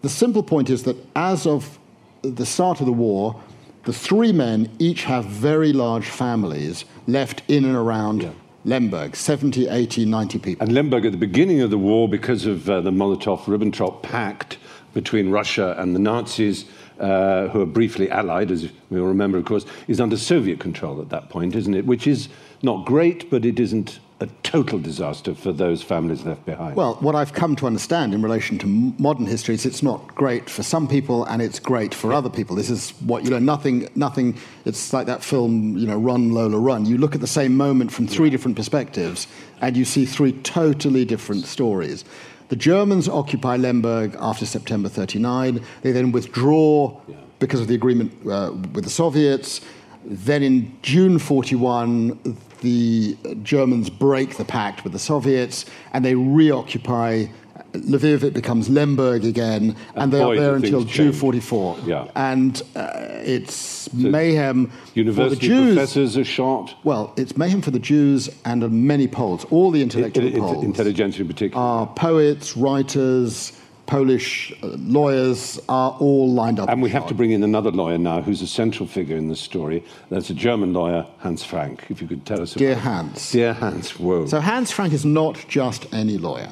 The 0.04 0.10
simple 0.10 0.44
point 0.44 0.70
is 0.70 0.84
that 0.84 0.98
as 1.16 1.48
of 1.48 1.80
the 2.24 2.46
start 2.46 2.82
of 2.82 2.86
the 2.86 2.92
war, 2.92 3.42
the 3.86 3.94
three 3.94 4.34
men 4.34 4.70
each 4.78 5.06
have 5.06 5.24
very 5.24 5.72
large 5.72 6.10
families 6.10 6.84
left 7.08 7.42
in 7.48 7.64
and 7.64 7.74
around 7.76 8.24
yeah. 8.24 8.32
Lemberg 8.66 9.16
70, 9.16 9.70
80, 9.70 10.06
90 10.06 10.40
people. 10.40 10.66
And 10.66 10.76
Lemberg, 10.76 11.06
at 11.06 11.14
the 11.14 11.18
beginning 11.18 11.62
of 11.62 11.70
the 11.70 11.78
war, 11.78 12.10
because 12.10 12.46
of 12.46 12.70
uh, 12.70 12.82
the 12.82 12.92
Molotov 12.92 13.46
Ribbentrop 13.46 14.04
Pact 14.04 14.58
between 14.94 15.30
Russia 15.30 15.74
and 15.78 15.96
the 15.96 16.00
Nazis, 16.00 16.66
uh, 17.00 17.48
who 17.48 17.62
are 17.62 17.66
briefly 17.66 18.10
allied, 18.10 18.52
as 18.52 18.70
we 18.90 19.00
all 19.00 19.08
remember, 19.08 19.38
of 19.38 19.46
course, 19.46 19.66
is 19.88 20.02
under 20.02 20.18
Soviet 20.18 20.60
control 20.60 21.00
at 21.00 21.10
that 21.12 21.30
point, 21.30 21.56
isn't 21.56 21.76
it? 21.76 21.86
Which 21.86 22.08
is 22.08 22.28
not 22.62 22.86
great, 22.86 23.30
but 23.30 23.46
it 23.46 23.58
isn't 23.58 24.00
a 24.24 24.27
total 24.42 24.80
disaster 24.80 25.36
for 25.36 25.51
those 25.51 25.84
families 25.84 26.24
left 26.24 26.46
behind. 26.46 26.75
Well, 26.75 26.96
what 26.96 27.13
I've 27.13 27.34
come 27.34 27.56
to 27.58 27.68
understand 27.68 28.13
in 28.13 28.22
relation 28.22 28.58
to 28.60 28.68
modern 28.68 29.25
history 29.25 29.53
is 29.53 29.65
it's 29.65 29.84
not 29.84 30.15
great 30.15 30.50
for 30.50 30.63
some 30.63 30.88
people 30.88 31.25
and 31.25 31.42
it's 31.42 31.60
great 31.60 31.94
for 31.94 32.13
other 32.13 32.30
people. 32.30 32.56
This 32.56 32.70
is 32.70 32.92
what 33.01 33.24
you 33.24 33.30
know. 33.30 33.39
Nothing, 33.39 33.89
nothing. 33.96 34.38
It's 34.65 34.94
like 34.94 35.06
that 35.08 35.24
film, 35.24 35.77
you 35.77 35.86
know, 35.86 35.98
Run 35.98 36.32
Lola 36.32 36.58
Run. 36.58 36.86
You 36.86 36.98
look 36.98 37.15
at 37.15 37.22
the 37.22 37.27
same 37.27 37.56
moment 37.58 37.92
from 37.92 38.08
three 38.08 38.30
different 38.30 38.56
perspectives, 38.56 39.27
and 39.62 39.75
you 39.75 39.86
see 39.86 40.06
three 40.06 40.32
totally 40.32 41.06
different 41.06 41.46
stories. 41.46 42.06
The 42.48 42.56
Germans 42.56 43.10
occupy 43.10 43.58
Lemberg 43.58 44.15
after 44.20 44.46
September 44.46 44.88
39. 44.88 45.62
They 45.82 45.92
then 45.92 46.12
withdraw 46.12 47.00
because 47.39 47.60
of 47.60 47.68
the 47.68 47.75
agreement 47.75 48.13
uh, 48.25 48.53
with 48.74 48.86
the 48.86 48.89
Soviets. 48.89 49.60
Then 50.06 50.44
in 50.44 50.78
June 50.82 51.20
41, 51.20 52.38
the 52.62 53.18
Germans 53.44 53.90
break 53.90 54.38
the 54.38 54.46
pact 54.46 54.84
with 54.84 54.94
the 54.94 55.00
Soviets 55.00 55.66
and 55.94 56.04
they 56.04 56.16
reoccupy 56.16 57.28
Lviv, 57.74 58.24
it 58.24 58.34
becomes 58.34 58.70
Lemberg 58.70 59.26
again, 59.26 59.64
and, 59.64 59.78
and 59.96 60.14
they 60.14 60.22
are 60.22 60.36
there 60.36 60.56
until 60.56 60.84
June 60.84 61.12
44. 61.12 61.78
Yeah. 61.86 62.08
And 62.16 62.62
uh, 62.76 62.92
it's 63.24 63.56
so 63.56 63.98
mayhem 63.98 64.72
university 64.94 65.36
for 65.36 65.42
the 65.42 65.48
Jews. 65.48 65.76
professors 65.76 66.18
are 66.18 66.24
shot. 66.24 66.76
Well, 66.84 67.14
it's 67.18 67.36
mayhem 67.36 67.62
for 67.62 67.72
the 67.72 67.80
Jews 67.80 68.30
and 68.46 68.70
many 68.72 69.08
Poles, 69.08 69.46
all 69.46 69.72
the 69.72 69.82
intellectual 69.82 70.26
it, 70.28 70.36
it, 70.36 70.40
Poles. 70.40 70.64
Intelligentsia 70.64 71.22
in 71.22 71.28
particular. 71.28 71.64
Are 71.64 71.88
poets, 71.88 72.56
writers, 72.56 73.54
Polish 73.86 74.54
uh, 74.63 74.68
lawyers 74.78 75.60
are 75.68 75.96
all 76.00 76.32
lined 76.32 76.60
up. 76.60 76.70
And 76.70 76.82
we 76.82 76.90
have 76.90 77.08
to 77.08 77.13
bring 77.13 77.32
in 77.32 77.44
another 77.44 77.72
lawyer 77.72 77.98
now 77.98 78.22
who's 78.22 78.42
a 78.42 78.48
central 78.48 78.88
figure 78.88 79.18
in 79.18 79.28
the 79.28 79.36
story. 79.36 79.84
That's 80.10 80.30
a 80.30 80.34
German 80.34 80.74
lawyer, 80.74 81.06
Hans 81.20 81.44
Frank. 81.44 81.86
If 81.90 82.02
you 82.02 82.08
could 82.08 82.25
tell 82.25 82.42
us 82.42 82.54
Dear 82.54 82.75
Hans. 82.75 83.32
Dear 83.32 83.54
Hans, 83.54 84.00
whoa. 84.00 84.25
So 84.25 84.40
Hans 84.40 84.72
Frank 84.72 84.94
is 84.94 85.06
not 85.06 85.46
just 85.48 85.94
any 85.94 86.18
lawyer. 86.18 86.52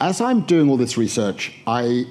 As 0.00 0.20
I'm 0.20 0.42
doing 0.42 0.68
all 0.68 0.76
this 0.76 0.96
research, 0.96 1.52
I 1.66 2.04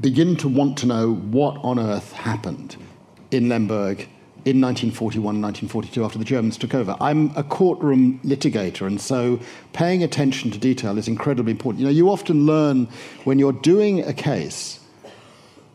begin 0.00 0.36
to 0.36 0.48
want 0.48 0.78
to 0.78 0.86
know 0.86 1.14
what 1.14 1.56
on 1.64 1.78
earth 1.78 2.12
happened 2.12 2.76
in 3.30 3.48
Lemberg 3.48 4.08
in 4.44 4.60
1941 4.60 5.40
1942 5.40 6.04
after 6.04 6.18
the 6.18 6.24
Germans 6.24 6.56
took 6.56 6.74
over. 6.74 6.96
I'm 7.00 7.30
a 7.36 7.42
courtroom 7.42 8.20
litigator, 8.24 8.86
and 8.86 9.00
so 9.00 9.40
paying 9.72 10.02
attention 10.02 10.50
to 10.50 10.58
detail 10.58 10.98
is 10.98 11.08
incredibly 11.08 11.52
important. 11.52 11.80
You 11.80 11.86
know, 11.86 11.92
you 11.92 12.10
often 12.10 12.46
learn 12.46 12.88
when 13.24 13.38
you're 13.38 13.52
doing 13.52 14.00
a 14.04 14.12
case, 14.12 14.80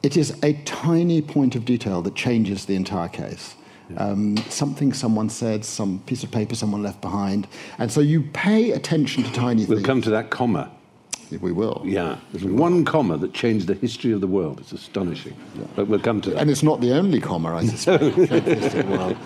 it 0.04 0.18
is 0.18 0.38
a 0.44 0.54
tiny 0.64 1.22
point 1.22 1.56
of 1.56 1.66
detail 1.66 2.02
that 2.02 2.16
changes 2.16 2.66
the 2.66 2.76
entire 2.76 3.10
case. 3.10 3.56
Um, 3.96 4.36
something 4.50 4.92
someone 4.92 5.30
said, 5.30 5.64
some 5.64 6.00
piece 6.00 6.24
of 6.24 6.32
paper 6.32 6.56
someone 6.56 6.84
left 6.84 7.02
behind. 7.02 7.48
And 7.78 7.92
so 7.92 8.02
you 8.02 8.22
pay 8.22 8.72
attention 8.72 9.24
to 9.24 9.32
tiny 9.32 9.66
we'll 9.66 9.68
things. 9.68 9.70
We'll 9.70 9.84
come 9.84 10.02
to 10.02 10.10
that 10.10 10.30
comma. 10.30 10.72
We 11.32 11.52
will. 11.52 11.82
Yeah, 11.86 12.18
there's 12.32 12.46
one 12.46 12.86
comma 12.86 13.18
that 13.18 13.34
changed 13.34 13.68
the 13.68 13.74
history 13.74 14.12
of 14.12 14.22
the 14.22 14.28
world. 14.28 14.60
It's 14.60 14.72
astonishing. 14.72 15.36
Yeah. 15.58 15.66
But 15.76 15.88
we'll 15.88 16.00
come 16.00 16.22
to 16.22 16.32
that. 16.32 16.40
And 16.40 16.50
it's 16.50 16.64
not 16.64 16.82
the 16.82 16.94
only 16.94 17.20
comma, 17.20 17.56
I 17.56 17.66
suspect. 17.68 19.18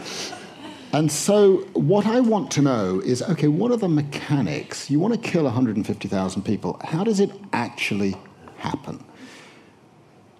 and 0.93 1.11
so, 1.11 1.57
what 1.73 2.05
I 2.05 2.19
want 2.19 2.51
to 2.51 2.61
know 2.61 2.99
is 2.99 3.21
okay, 3.21 3.47
what 3.47 3.71
are 3.71 3.77
the 3.77 3.89
mechanics? 3.89 4.89
You 4.89 4.99
want 4.99 5.13
to 5.13 5.19
kill 5.19 5.43
150,000 5.43 6.41
people. 6.43 6.79
How 6.83 7.03
does 7.03 7.19
it 7.19 7.31
actually 7.53 8.15
happen? 8.57 9.03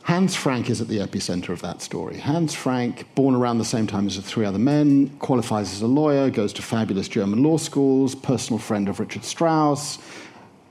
Hans 0.03 0.35
Frank 0.35 0.69
is 0.69 0.81
at 0.81 0.87
the 0.87 0.97
epicenter 0.97 1.49
of 1.49 1.61
that 1.61 1.81
story. 1.81 2.17
Hans 2.17 2.55
Frank, 2.55 3.05
born 3.13 3.35
around 3.35 3.59
the 3.59 3.65
same 3.65 3.85
time 3.85 4.07
as 4.07 4.15
the 4.15 4.21
three 4.23 4.45
other 4.45 4.57
men, 4.57 5.09
qualifies 5.19 5.71
as 5.73 5.81
a 5.81 5.87
lawyer, 5.87 6.29
goes 6.31 6.51
to 6.53 6.61
fabulous 6.63 7.07
German 7.07 7.43
law 7.43 7.57
schools, 7.57 8.15
personal 8.15 8.57
friend 8.57 8.89
of 8.89 8.99
Richard 8.99 9.23
Strauss, 9.23 9.99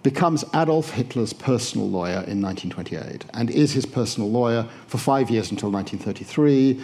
becomes 0.02 0.44
Adolf 0.54 0.90
Hitler's 0.90 1.32
personal 1.32 1.88
lawyer 1.88 2.24
in 2.26 2.40
1928 2.40 3.26
and 3.34 3.50
is 3.50 3.72
his 3.72 3.84
personal 3.84 4.30
lawyer 4.30 4.66
for 4.86 4.98
five 4.98 5.30
years 5.30 5.50
until 5.50 5.70
1933. 5.70 6.82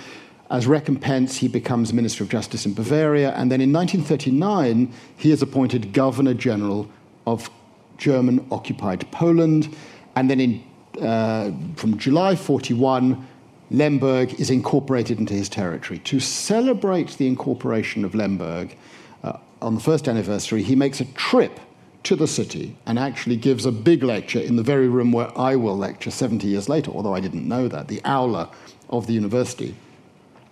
As 0.50 0.66
recompense, 0.66 1.38
he 1.38 1.48
becomes 1.48 1.92
Minister 1.92 2.22
of 2.22 2.30
Justice 2.30 2.66
in 2.66 2.74
Bavaria, 2.74 3.32
and 3.32 3.50
then 3.50 3.60
in 3.60 3.72
1939, 3.72 4.92
he 5.16 5.32
is 5.32 5.42
appointed 5.42 5.92
Governor 5.92 6.34
General 6.34 6.88
of 7.26 7.50
German 7.98 8.46
occupied 8.52 9.10
Poland. 9.10 9.74
And 10.14 10.30
then 10.30 10.40
in, 10.40 10.64
uh, 11.02 11.50
from 11.74 11.98
July 11.98 12.36
41, 12.36 13.26
Lemberg 13.72 14.38
is 14.38 14.50
incorporated 14.50 15.18
into 15.18 15.34
his 15.34 15.48
territory. 15.48 15.98
To 16.00 16.20
celebrate 16.20 17.16
the 17.16 17.26
incorporation 17.26 18.04
of 18.04 18.14
Lemberg 18.14 18.76
uh, 19.24 19.38
on 19.60 19.74
the 19.74 19.80
first 19.80 20.06
anniversary, 20.06 20.62
he 20.62 20.76
makes 20.76 21.00
a 21.00 21.04
trip 21.14 21.58
to 22.06 22.16
the 22.16 22.26
city 22.26 22.76
and 22.86 22.98
actually 22.98 23.36
gives 23.36 23.66
a 23.66 23.72
big 23.72 24.04
lecture 24.04 24.38
in 24.38 24.54
the 24.54 24.62
very 24.62 24.88
room 24.88 25.10
where 25.10 25.36
I 25.36 25.56
will 25.56 25.76
lecture 25.76 26.12
70 26.12 26.46
years 26.46 26.68
later, 26.68 26.92
although 26.92 27.14
I 27.14 27.20
didn't 27.20 27.48
know 27.48 27.66
that, 27.66 27.88
the 27.88 28.00
aula 28.04 28.48
of 28.88 29.08
the 29.08 29.12
university, 29.12 29.74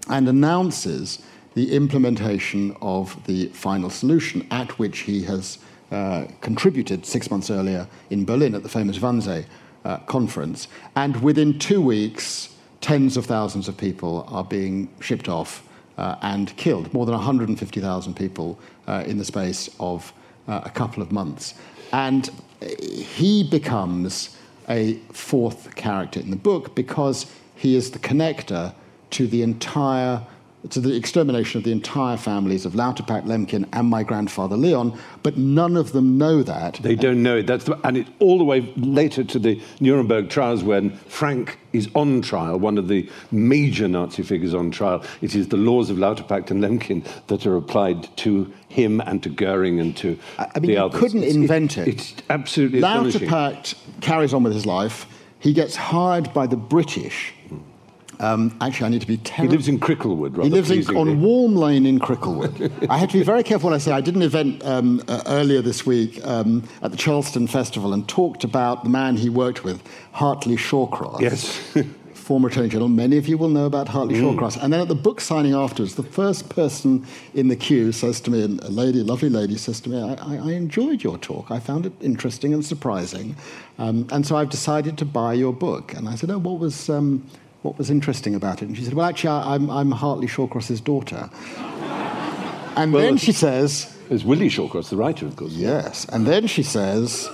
and 0.09 0.29
announces 0.29 1.23
the 1.55 1.77
implementation 1.77 2.77
of 2.83 3.25
the 3.27 3.47
final 3.49 3.89
solution 3.89 4.47
at 4.51 4.77
which 4.81 5.01
he 5.01 5.23
has 5.23 5.59
uh, 5.93 6.27
contributed 6.41 7.07
six 7.07 7.31
months 7.31 7.51
earlier 7.51 7.87
in 8.11 8.25
Berlin 8.25 8.57
at 8.57 8.65
the 8.65 8.69
famous 8.69 8.99
Wannsee 8.99 9.47
uh, 9.85 9.99
conference. 9.99 10.67
And 10.97 11.23
within 11.23 11.61
two 11.61 11.81
weeks, 11.81 12.53
tens 12.81 13.17
of 13.17 13.27
thousands 13.27 13.69
of 13.69 13.77
people 13.77 14.27
are 14.29 14.43
being 14.43 14.89
shipped 14.99 15.29
off 15.29 15.63
uh, 15.99 16.17
and 16.23 16.55
killed, 16.57 16.93
more 16.93 17.07
than 17.07 17.15
150,000 17.15 18.15
people 18.15 18.59
uh, 18.89 19.05
in 19.07 19.19
the 19.19 19.25
space 19.25 19.71
of 19.79 20.13
uh, 20.49 20.61
a 20.65 20.71
couple 20.71 21.03
of 21.03 21.13
months. 21.13 21.55
And 21.93 22.31
he 22.81 23.45
becomes 23.45 24.37
a 24.69 24.95
fourth 25.13 25.75
character 25.75 26.21
in 26.21 26.31
the 26.31 26.37
book 26.37 26.75
because 26.75 27.27
he 27.55 27.77
is 27.77 27.91
the 27.91 27.99
connector 27.99 28.75
to 29.11 29.27
the 29.27 29.43
entire 29.43 30.23
to 30.71 30.81
the 30.81 30.95
extermination 30.95 31.59
of 31.59 31.65
the 31.65 31.73
entire 31.73 32.17
families 32.17 32.65
of 32.65 32.73
Lauterpacht, 32.73 33.25
Lemkin, 33.27 33.69
and 33.73 33.89
my 33.89 34.03
grandfather 34.03 34.57
Leon, 34.57 34.99
but 35.23 35.37
none 35.37 35.77
of 35.77 35.93
them 35.93 36.17
know 36.17 36.43
that. 36.43 36.75
They 36.83 36.95
don't 36.95 37.23
know 37.23 37.39
it. 37.39 37.47
That's 37.47 37.65
the, 37.65 37.79
and 37.87 37.99
it's 37.99 38.11
all 38.19 38.39
the 38.39 38.45
way 38.45 38.73
later 38.77 39.25
to 39.25 39.39
the 39.39 39.61
Nuremberg 39.81 40.31
trials 40.31 40.63
when 40.63 40.97
Frank 40.97 41.59
is 41.73 41.89
on 41.95 42.23
trial, 42.23 42.59
one 42.59 42.79
of 42.79 42.89
the 42.89 43.09
major 43.31 43.89
Nazi 43.89 44.23
figures 44.23 44.55
on 44.55 44.71
trial. 44.71 45.05
It 45.21 45.35
is 45.35 45.49
the 45.49 45.57
laws 45.57 45.91
of 45.91 45.99
Lauterpacht 45.99 46.51
and 46.51 46.63
Lemkin 46.63 47.07
that 47.27 47.47
are 47.47 47.57
applied 47.57 48.17
to 48.19 48.53
him 48.69 49.01
and 49.01 49.23
to 49.23 49.29
Goering 49.29 49.81
and 49.81 49.97
to 49.99 50.19
I 50.39 50.61
mean, 50.61 50.71
the 50.71 50.77
others. 50.79 50.99
couldn't 50.99 51.25
it's, 51.25 51.35
invent 51.35 51.79
it. 51.79 51.89
It's 51.89 52.15
absolutely 52.31 52.81
Lauterpacht 52.81 53.75
carries 54.01 54.33
on 54.33 54.43
with 54.43 54.55
his 54.55 54.67
life. 54.67 55.07
He 55.39 55.53
gets 55.53 55.77
hired 55.77 56.33
by 56.33 56.47
the 56.47 56.57
British 56.57 57.35
um, 58.21 58.57
actually, 58.61 58.87
I 58.87 58.89
need 58.91 59.01
to 59.01 59.07
be 59.07 59.17
terrible. 59.19 59.51
He 59.51 59.57
lives 59.57 59.69
in 59.69 59.81
Cricklewood, 59.81 60.43
He 60.43 60.51
lives 60.51 60.71
in, 60.71 60.97
on 60.97 61.21
Walm 61.21 61.57
Lane 61.57 61.87
in 61.87 61.99
Cricklewood. 61.99 62.87
I 62.91 62.99
had 62.99 63.11
to 63.11 63.19
be 63.19 63.25
very 63.25 63.43
careful 63.43 63.71
what 63.71 63.77
I 63.77 63.79
say. 63.79 63.93
I 63.93 64.01
did 64.01 64.17
an 64.17 64.23
event 64.23 64.65
um, 64.65 65.03
uh, 65.09 65.23
earlier 65.27 65.63
this 65.63 65.87
week 65.87 66.25
um, 66.27 66.63
at 66.83 66.91
the 66.91 66.97
Charleston 66.97 67.47
Festival 67.47 67.93
and 67.93 68.09
talked 68.09 68.45
about 68.45 68.85
the 68.85 68.91
man 68.91 69.17
he 69.17 69.29
worked 69.29 69.65
with, 69.65 69.83
Hartley 70.13 70.57
Shawcross. 70.57 71.21
Yes. 71.21 71.75
former 72.25 72.49
Attorney 72.49 72.69
General. 72.69 72.89
Many 72.89 73.19
of 73.19 73.29
you 73.29 73.37
will 73.37 73.51
know 73.51 73.67
about 73.67 73.87
Hartley 73.87 74.15
mm. 74.15 74.35
Shawcross. 74.35 74.61
And 74.61 74.73
then 74.73 74.81
at 74.81 74.89
the 74.89 74.95
book 74.95 75.21
signing 75.21 75.55
afterwards, 75.55 75.95
the 75.95 76.03
first 76.03 76.49
person 76.49 77.07
in 77.35 77.49
the 77.49 77.57
queue 77.57 77.93
says 77.93 78.21
to 78.23 78.31
me, 78.31 78.43
a 78.43 78.47
lady, 78.47 79.01
a 79.01 79.05
lovely 79.05 79.29
lady, 79.29 79.57
says 79.57 79.81
to 79.83 79.91
me, 79.91 80.01
I, 80.01 80.15
I, 80.15 80.37
I 80.37 80.53
enjoyed 80.53 81.05
your 81.05 81.19
talk. 81.19 81.51
I 81.51 81.61
found 81.61 81.87
it 81.87 81.93
interesting 82.01 82.55
and 82.55 82.65
surprising. 82.65 83.37
Um, 83.79 84.09
and 84.11 84.27
so 84.27 84.37
I've 84.37 84.49
decided 84.49 84.97
to 84.99 85.05
buy 85.05 85.35
your 85.35 85.53
book. 85.53 85.93
And 85.93 86.09
I 86.09 86.15
said, 86.17 86.31
Oh, 86.31 86.39
what 86.39 86.59
was. 86.59 86.89
Um, 86.89 87.25
what 87.65 87.79
was 87.79 87.89
interesting 87.89 88.35
about 88.35 88.61
it? 88.61 88.69
And 88.69 88.77
she 88.77 88.85
said, 88.85 88.93
Well, 88.93 89.07
actually, 89.07 89.31
I'm, 89.31 89.71
I'm 89.71 89.91
Hartley 89.91 90.27
Shawcross's 90.27 90.83
daughter. 90.83 91.31
and 92.77 92.93
well, 92.93 93.03
then 93.03 93.17
she 93.17 93.33
says, 93.33 93.97
There's 94.11 94.23
Willie 94.23 94.51
Shawcross, 94.51 94.91
the 94.91 94.99
writer, 94.99 95.25
of 95.25 95.37
course. 95.37 95.53
Yes. 95.53 96.05
And 96.11 96.27
then 96.27 96.47
she 96.47 96.63
says, 96.63 97.27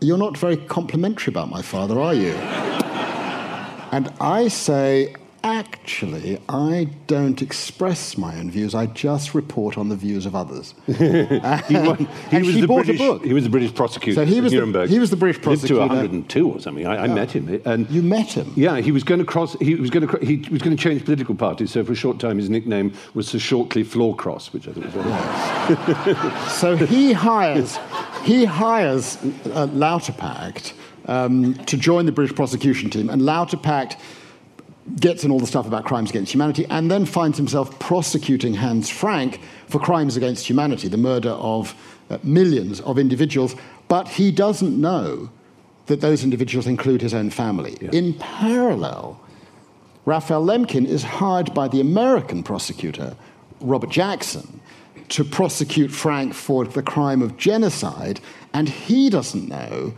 You're 0.00 0.18
not 0.18 0.36
very 0.36 0.56
complimentary 0.56 1.30
about 1.30 1.48
my 1.48 1.62
father, 1.62 2.00
are 2.00 2.12
you? 2.12 2.32
and 3.92 4.12
I 4.20 4.48
say, 4.48 5.14
Actually, 5.44 6.40
I 6.48 6.88
don't 7.08 7.42
express 7.42 8.16
my 8.16 8.38
own 8.38 8.48
views. 8.48 8.76
I 8.76 8.86
just 8.86 9.34
report 9.34 9.76
on 9.76 9.88
the 9.88 9.96
views 9.96 10.24
of 10.24 10.36
others. 10.36 10.72
he, 10.86 10.94
was, 10.94 11.98
he 12.30 12.38
was 12.38 12.60
the 12.60 12.66
British, 12.68 13.22
He 13.24 13.32
was 13.32 13.42
the 13.42 13.50
British 13.50 13.74
prosecutor. 13.74 14.20
So 14.20 14.24
he 14.24 14.40
was, 14.40 14.52
the, 14.52 14.86
he 14.86 15.00
was 15.00 15.10
the 15.10 15.16
British 15.16 15.42
prosecutor. 15.42 15.80
Lived 15.80 16.30
to 16.30 16.44
102 16.44 16.52
or 16.52 16.60
something. 16.60 16.86
I, 16.86 17.04
I 17.04 17.06
met 17.08 17.32
him. 17.32 17.60
And 17.64 17.90
you 17.90 18.02
met 18.02 18.30
him. 18.30 18.52
Yeah, 18.54 18.78
he 18.78 18.92
was 18.92 19.02
going 19.02 19.18
to 19.18 19.24
cross. 19.24 19.54
He 19.54 19.74
was 19.74 19.90
going 19.90 20.06
to. 20.06 20.16
He 20.24 20.48
was 20.48 20.62
going 20.62 20.76
to 20.76 20.80
change 20.80 21.04
political 21.04 21.34
parties. 21.34 21.72
So 21.72 21.84
for 21.84 21.92
a 21.92 21.96
short 21.96 22.20
time, 22.20 22.38
his 22.38 22.48
nickname 22.48 22.94
was 23.14 23.26
Sir 23.26 23.40
Shortly 23.40 23.82
Floorcross, 23.82 24.52
which 24.52 24.68
I 24.68 24.72
thought 24.72 24.84
was 24.84 24.94
very 24.94 25.10
nice. 25.10 26.52
so 26.60 26.76
he 26.76 27.12
hires. 27.12 27.78
He 28.22 28.44
hires 28.44 29.16
uh, 29.16 29.66
Lauterpacht 29.72 30.74
um, 31.06 31.54
to 31.54 31.76
join 31.76 32.06
the 32.06 32.12
British 32.12 32.36
prosecution 32.36 32.90
team, 32.90 33.10
and 33.10 33.22
Lauterpacht 33.22 33.96
gets 35.00 35.24
in 35.24 35.30
all 35.30 35.38
the 35.38 35.46
stuff 35.46 35.66
about 35.66 35.84
crimes 35.84 36.10
against 36.10 36.32
humanity, 36.32 36.66
and 36.68 36.90
then 36.90 37.06
finds 37.06 37.36
himself 37.38 37.78
prosecuting 37.78 38.54
Hans 38.54 38.88
Frank 38.88 39.40
for 39.68 39.78
crimes 39.78 40.16
against 40.16 40.48
humanity, 40.48 40.88
the 40.88 40.96
murder 40.96 41.30
of 41.30 41.74
uh, 42.10 42.18
millions 42.22 42.80
of 42.80 42.98
individuals, 42.98 43.54
but 43.88 44.08
he 44.08 44.30
doesn't 44.30 44.80
know 44.80 45.30
that 45.86 46.00
those 46.00 46.24
individuals 46.24 46.66
include 46.66 47.00
his 47.00 47.14
own 47.14 47.30
family. 47.30 47.76
Yeah. 47.80 47.90
In 47.92 48.14
parallel, 48.14 49.20
Raphael 50.04 50.44
Lemkin 50.44 50.86
is 50.86 51.02
hired 51.02 51.54
by 51.54 51.68
the 51.68 51.80
American 51.80 52.42
prosecutor, 52.42 53.16
Robert 53.60 53.90
Jackson, 53.90 54.60
to 55.10 55.24
prosecute 55.24 55.90
Frank 55.90 56.34
for 56.34 56.64
the 56.64 56.82
crime 56.82 57.22
of 57.22 57.36
genocide, 57.36 58.20
and 58.52 58.68
he 58.68 59.10
doesn't 59.10 59.48
know 59.48 59.94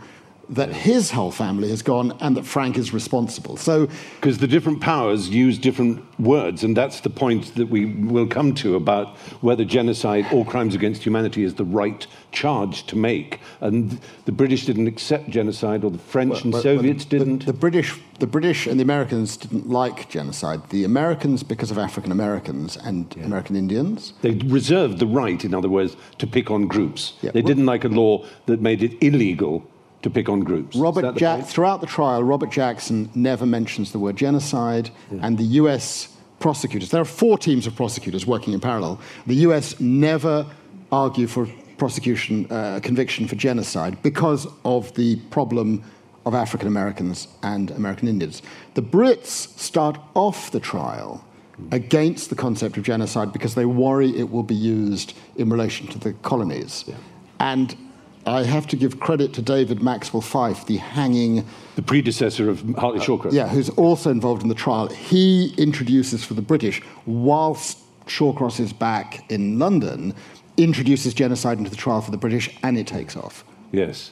that 0.49 0.69
his 0.69 1.11
whole 1.11 1.31
family 1.31 1.69
has 1.69 1.81
gone 1.81 2.15
and 2.21 2.37
that 2.37 2.45
Frank 2.45 2.77
is 2.77 2.93
responsible. 2.93 3.57
So, 3.57 3.87
because 4.15 4.37
the 4.37 4.47
different 4.47 4.81
powers 4.81 5.29
use 5.29 5.57
different 5.57 6.03
words, 6.19 6.63
and 6.63 6.75
that's 6.75 7.01
the 7.01 7.09
point 7.09 7.55
that 7.55 7.67
we 7.67 7.85
will 7.85 8.27
come 8.27 8.53
to 8.55 8.75
about 8.75 9.17
whether 9.41 9.65
genocide 9.65 10.25
or 10.31 10.45
crimes 10.45 10.75
against 10.75 11.03
humanity 11.03 11.43
is 11.43 11.55
the 11.55 11.65
right 11.65 12.05
charge 12.31 12.85
to 12.87 12.95
make. 12.95 13.39
And 13.61 13.99
the 14.25 14.31
British 14.31 14.65
didn't 14.65 14.87
accept 14.87 15.29
genocide, 15.29 15.83
or 15.83 15.91
the 15.91 15.97
French 15.97 16.33
well, 16.33 16.41
and 16.43 16.53
well, 16.53 16.61
Soviets 16.61 17.05
the, 17.05 17.19
didn't. 17.19 17.39
The, 17.39 17.45
the, 17.47 17.57
British, 17.57 17.99
the 18.19 18.27
British 18.27 18.67
and 18.67 18.79
the 18.79 18.83
Americans 18.83 19.37
didn't 19.37 19.69
like 19.69 20.09
genocide. 20.09 20.69
The 20.69 20.83
Americans, 20.83 21.43
because 21.43 21.71
of 21.71 21.77
African 21.77 22.11
Americans 22.11 22.77
and 22.77 23.13
yeah. 23.17 23.25
American 23.25 23.55
Indians, 23.55 24.13
they 24.21 24.31
reserved 24.31 24.99
the 24.99 25.07
right, 25.07 25.43
in 25.43 25.53
other 25.53 25.69
words, 25.69 25.95
to 26.19 26.27
pick 26.27 26.51
on 26.51 26.67
groups. 26.67 27.13
Yeah. 27.21 27.31
They 27.31 27.41
didn't 27.41 27.65
like 27.65 27.83
a 27.83 27.89
law 27.89 28.25
that 28.45 28.61
made 28.61 28.83
it 28.83 29.01
illegal 29.01 29.67
to 30.05 30.09
pick 30.11 30.29
on 30.29 30.41
groups. 30.41 30.75
Robert 30.75 31.19
ja- 31.19 31.41
throughout 31.41 31.81
the 31.81 31.87
trial, 31.87 32.23
Robert 32.23 32.51
Jackson 32.51 33.09
never 33.15 33.45
mentions 33.45 33.91
the 33.91 33.97
word 33.97 34.15
genocide, 34.15 34.91
yeah. 35.11 35.19
and 35.23 35.35
the 35.37 35.59
U.S. 35.61 36.15
prosecutors. 36.39 36.91
There 36.91 37.01
are 37.01 37.11
four 37.23 37.39
teams 37.39 37.65
of 37.65 37.75
prosecutors 37.75 38.27
working 38.27 38.53
in 38.53 38.59
parallel. 38.59 38.99
The 39.25 39.35
U.S. 39.47 39.79
never 39.79 40.45
argue 40.91 41.25
for 41.25 41.47
prosecution 41.77 42.45
uh, 42.51 42.79
conviction 42.83 43.27
for 43.27 43.35
genocide 43.35 44.01
because 44.03 44.45
of 44.63 44.93
the 44.93 45.15
problem 45.31 45.83
of 46.27 46.35
African 46.35 46.67
Americans 46.67 47.27
and 47.41 47.71
American 47.71 48.07
Indians. 48.07 48.43
The 48.75 48.83
Brits 48.83 49.57
start 49.59 49.97
off 50.13 50.51
the 50.51 50.59
trial 50.59 51.25
against 51.71 52.29
the 52.29 52.35
concept 52.35 52.77
of 52.77 52.83
genocide 52.83 53.33
because 53.33 53.55
they 53.55 53.65
worry 53.65 54.15
it 54.19 54.29
will 54.29 54.43
be 54.43 54.55
used 54.55 55.17
in 55.35 55.49
relation 55.49 55.87
to 55.87 55.97
the 55.97 56.13
colonies. 56.21 56.83
Yeah. 56.87 56.95
And 57.39 57.75
I 58.25 58.43
have 58.43 58.65
to 58.67 58.75
give 58.75 58.99
credit 58.99 59.33
to 59.33 59.41
David 59.41 59.83
Maxwell 59.83 60.21
Fyfe, 60.21 60.65
the 60.65 60.77
hanging. 60.77 61.45
The 61.75 61.81
predecessor 61.81 62.49
of 62.49 62.61
Hartley 62.75 62.99
Shawcross. 62.99 63.27
Uh, 63.27 63.35
yeah, 63.35 63.47
who's 63.47 63.69
also 63.69 64.09
involved 64.09 64.41
in 64.41 64.49
the 64.49 64.55
trial. 64.55 64.87
He 64.87 65.53
introduces 65.57 66.23
for 66.23 66.33
the 66.33 66.41
British, 66.41 66.81
whilst 67.05 67.77
Shawcross 68.07 68.59
is 68.59 68.73
back 68.73 69.29
in 69.31 69.59
London, 69.59 70.13
introduces 70.57 71.13
genocide 71.13 71.57
into 71.59 71.69
the 71.69 71.75
trial 71.75 72.01
for 72.01 72.11
the 72.11 72.17
British, 72.17 72.49
and 72.63 72.77
it 72.77 72.87
takes 72.87 73.15
off. 73.15 73.43
Yes. 73.71 74.11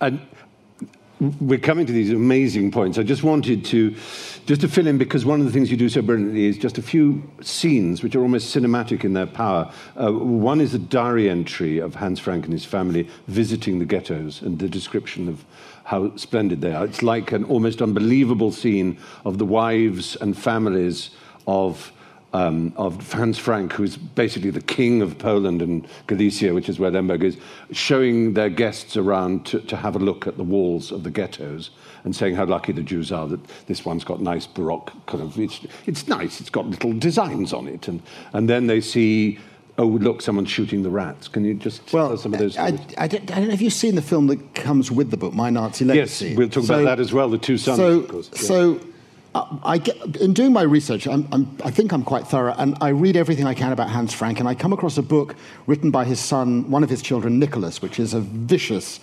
And 0.00 0.20
we're 1.40 1.58
coming 1.58 1.86
to 1.86 1.92
these 1.92 2.10
amazing 2.10 2.72
points. 2.72 2.98
I 2.98 3.04
just 3.04 3.22
wanted 3.22 3.64
to 3.66 3.94
just 4.44 4.60
to 4.62 4.68
fill 4.68 4.88
in 4.88 4.98
because 4.98 5.24
one 5.24 5.38
of 5.38 5.46
the 5.46 5.52
things 5.52 5.70
you 5.70 5.76
do 5.76 5.88
so 5.88 6.02
brilliantly 6.02 6.46
is 6.46 6.58
just 6.58 6.76
a 6.76 6.82
few 6.82 7.22
scenes 7.42 8.02
which 8.02 8.16
are 8.16 8.22
almost 8.22 8.54
cinematic 8.54 9.04
in 9.04 9.12
their 9.12 9.26
power. 9.26 9.72
Uh, 9.96 10.10
one 10.10 10.60
is 10.60 10.74
a 10.74 10.80
diary 10.80 11.30
entry 11.30 11.78
of 11.78 11.94
Hans 11.94 12.18
Frank 12.18 12.44
and 12.44 12.52
his 12.52 12.64
family 12.64 13.08
visiting 13.28 13.78
the 13.78 13.84
ghettos 13.84 14.42
and 14.42 14.58
the 14.58 14.68
description 14.68 15.28
of 15.28 15.44
how 15.84 16.16
splendid 16.16 16.60
they 16.60 16.74
are. 16.74 16.84
It's 16.84 17.04
like 17.04 17.30
an 17.30 17.44
almost 17.44 17.80
unbelievable 17.80 18.50
scene 18.50 18.98
of 19.24 19.38
the 19.38 19.46
wives 19.46 20.16
and 20.16 20.36
families 20.36 21.10
of 21.46 21.92
um, 22.32 22.72
of 22.76 23.12
Hans 23.12 23.38
Frank, 23.38 23.72
who's 23.72 23.96
basically 23.96 24.50
the 24.50 24.62
king 24.62 25.02
of 25.02 25.18
Poland 25.18 25.60
and 25.60 25.86
Galicia, 26.06 26.54
which 26.54 26.68
is 26.68 26.78
where 26.78 26.90
Lemberg 26.90 27.22
is, 27.22 27.36
showing 27.72 28.34
their 28.34 28.48
guests 28.48 28.96
around 28.96 29.46
to, 29.46 29.60
to 29.60 29.76
have 29.76 29.96
a 29.96 29.98
look 29.98 30.26
at 30.26 30.36
the 30.36 30.44
walls 30.44 30.90
of 30.90 31.02
the 31.02 31.10
ghettos 31.10 31.70
and 32.04 32.16
saying 32.16 32.34
how 32.34 32.44
lucky 32.44 32.72
the 32.72 32.82
Jews 32.82 33.12
are 33.12 33.28
that 33.28 33.44
this 33.66 33.84
one's 33.84 34.04
got 34.04 34.20
nice 34.20 34.46
Baroque 34.46 34.92
kind 35.06 35.22
of, 35.22 35.38
it's, 35.38 35.60
it's 35.86 36.08
nice, 36.08 36.40
it's 36.40 36.50
got 36.50 36.66
little 36.66 36.92
designs 36.94 37.52
on 37.52 37.68
it. 37.68 37.86
And, 37.88 38.02
and 38.32 38.48
then 38.48 38.66
they 38.66 38.80
see 38.80 39.38
oh, 39.78 39.86
look, 39.86 40.20
someone's 40.20 40.50
shooting 40.50 40.82
the 40.82 40.90
rats. 40.90 41.28
Can 41.28 41.44
you 41.44 41.54
just 41.54 41.92
well, 41.94 42.08
tell 42.08 42.16
some 42.18 42.34
of 42.34 42.38
those? 42.38 42.56
I, 42.58 42.66
I, 42.66 42.68
I, 42.68 43.06
don't, 43.08 43.30
I, 43.30 43.36
don't, 43.36 43.48
know 43.48 43.54
if 43.54 43.62
you've 43.62 43.72
seen 43.72 43.94
the 43.94 44.02
film 44.02 44.26
that 44.26 44.54
comes 44.54 44.90
with 44.90 45.10
the 45.10 45.16
book, 45.16 45.32
My 45.32 45.48
Nazi 45.48 45.86
Legacy. 45.86 46.28
Yes, 46.28 46.36
we'll 46.36 46.50
talk 46.50 46.64
so, 46.64 46.74
about 46.74 46.84
that 46.84 47.00
as 47.00 47.12
well, 47.12 47.30
the 47.30 47.38
two 47.38 47.56
sons, 47.56 47.78
so, 47.78 48.00
of 48.00 48.08
course. 48.08 48.30
Yeah. 48.32 48.38
So 48.38 48.80
I 49.34 49.78
get, 49.78 50.16
in 50.16 50.34
doing 50.34 50.52
my 50.52 50.62
research, 50.62 51.06
I'm, 51.06 51.26
I'm, 51.32 51.56
i 51.64 51.70
think 51.70 51.92
I'm 51.92 52.04
quite 52.04 52.26
thorough, 52.26 52.54
and 52.58 52.76
I 52.82 52.88
read 52.88 53.16
everything 53.16 53.46
I 53.46 53.54
can 53.54 53.72
about 53.72 53.88
Hans 53.88 54.12
Frank, 54.12 54.40
and 54.40 54.48
I 54.48 54.54
come 54.54 54.74
across 54.74 54.98
a 54.98 55.02
book 55.02 55.36
written 55.66 55.90
by 55.90 56.04
his 56.04 56.20
son, 56.20 56.70
one 56.70 56.82
of 56.82 56.90
his 56.90 57.00
children, 57.00 57.38
Nicholas, 57.38 57.80
which 57.80 57.98
is 57.98 58.12
a 58.12 58.20
vicious 58.20 59.00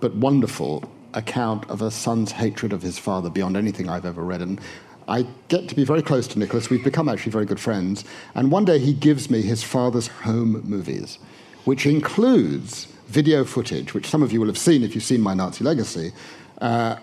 but 0.00 0.14
wonderful 0.14 0.88
account 1.14 1.68
of 1.68 1.82
a 1.82 1.90
son's 1.90 2.32
hatred 2.32 2.72
of 2.72 2.82
his 2.82 2.98
father 2.98 3.30
beyond 3.30 3.56
anything 3.56 3.88
I've 3.88 4.04
ever 4.04 4.22
read. 4.22 4.42
And 4.42 4.60
I 5.08 5.26
get 5.48 5.68
to 5.68 5.74
be 5.74 5.84
very 5.84 6.02
close 6.02 6.28
to 6.28 6.38
Nicholas. 6.38 6.70
We've 6.70 6.84
become 6.84 7.08
actually 7.08 7.32
very 7.32 7.46
good 7.46 7.58
friends. 7.58 8.04
And 8.34 8.52
one 8.52 8.64
day 8.64 8.78
he 8.78 8.92
gives 8.92 9.28
me 9.28 9.42
his 9.42 9.64
father's 9.64 10.06
home 10.06 10.62
movies, 10.64 11.18
which 11.64 11.84
includes 11.84 12.86
video 13.06 13.42
footage, 13.44 13.94
which 13.94 14.06
some 14.06 14.22
of 14.22 14.32
you 14.32 14.38
will 14.38 14.46
have 14.46 14.58
seen 14.58 14.84
if 14.84 14.94
you've 14.94 15.02
seen 15.02 15.20
My 15.20 15.34
Nazi 15.34 15.64
Legacy. 15.64 16.12
Uh, 16.60 16.96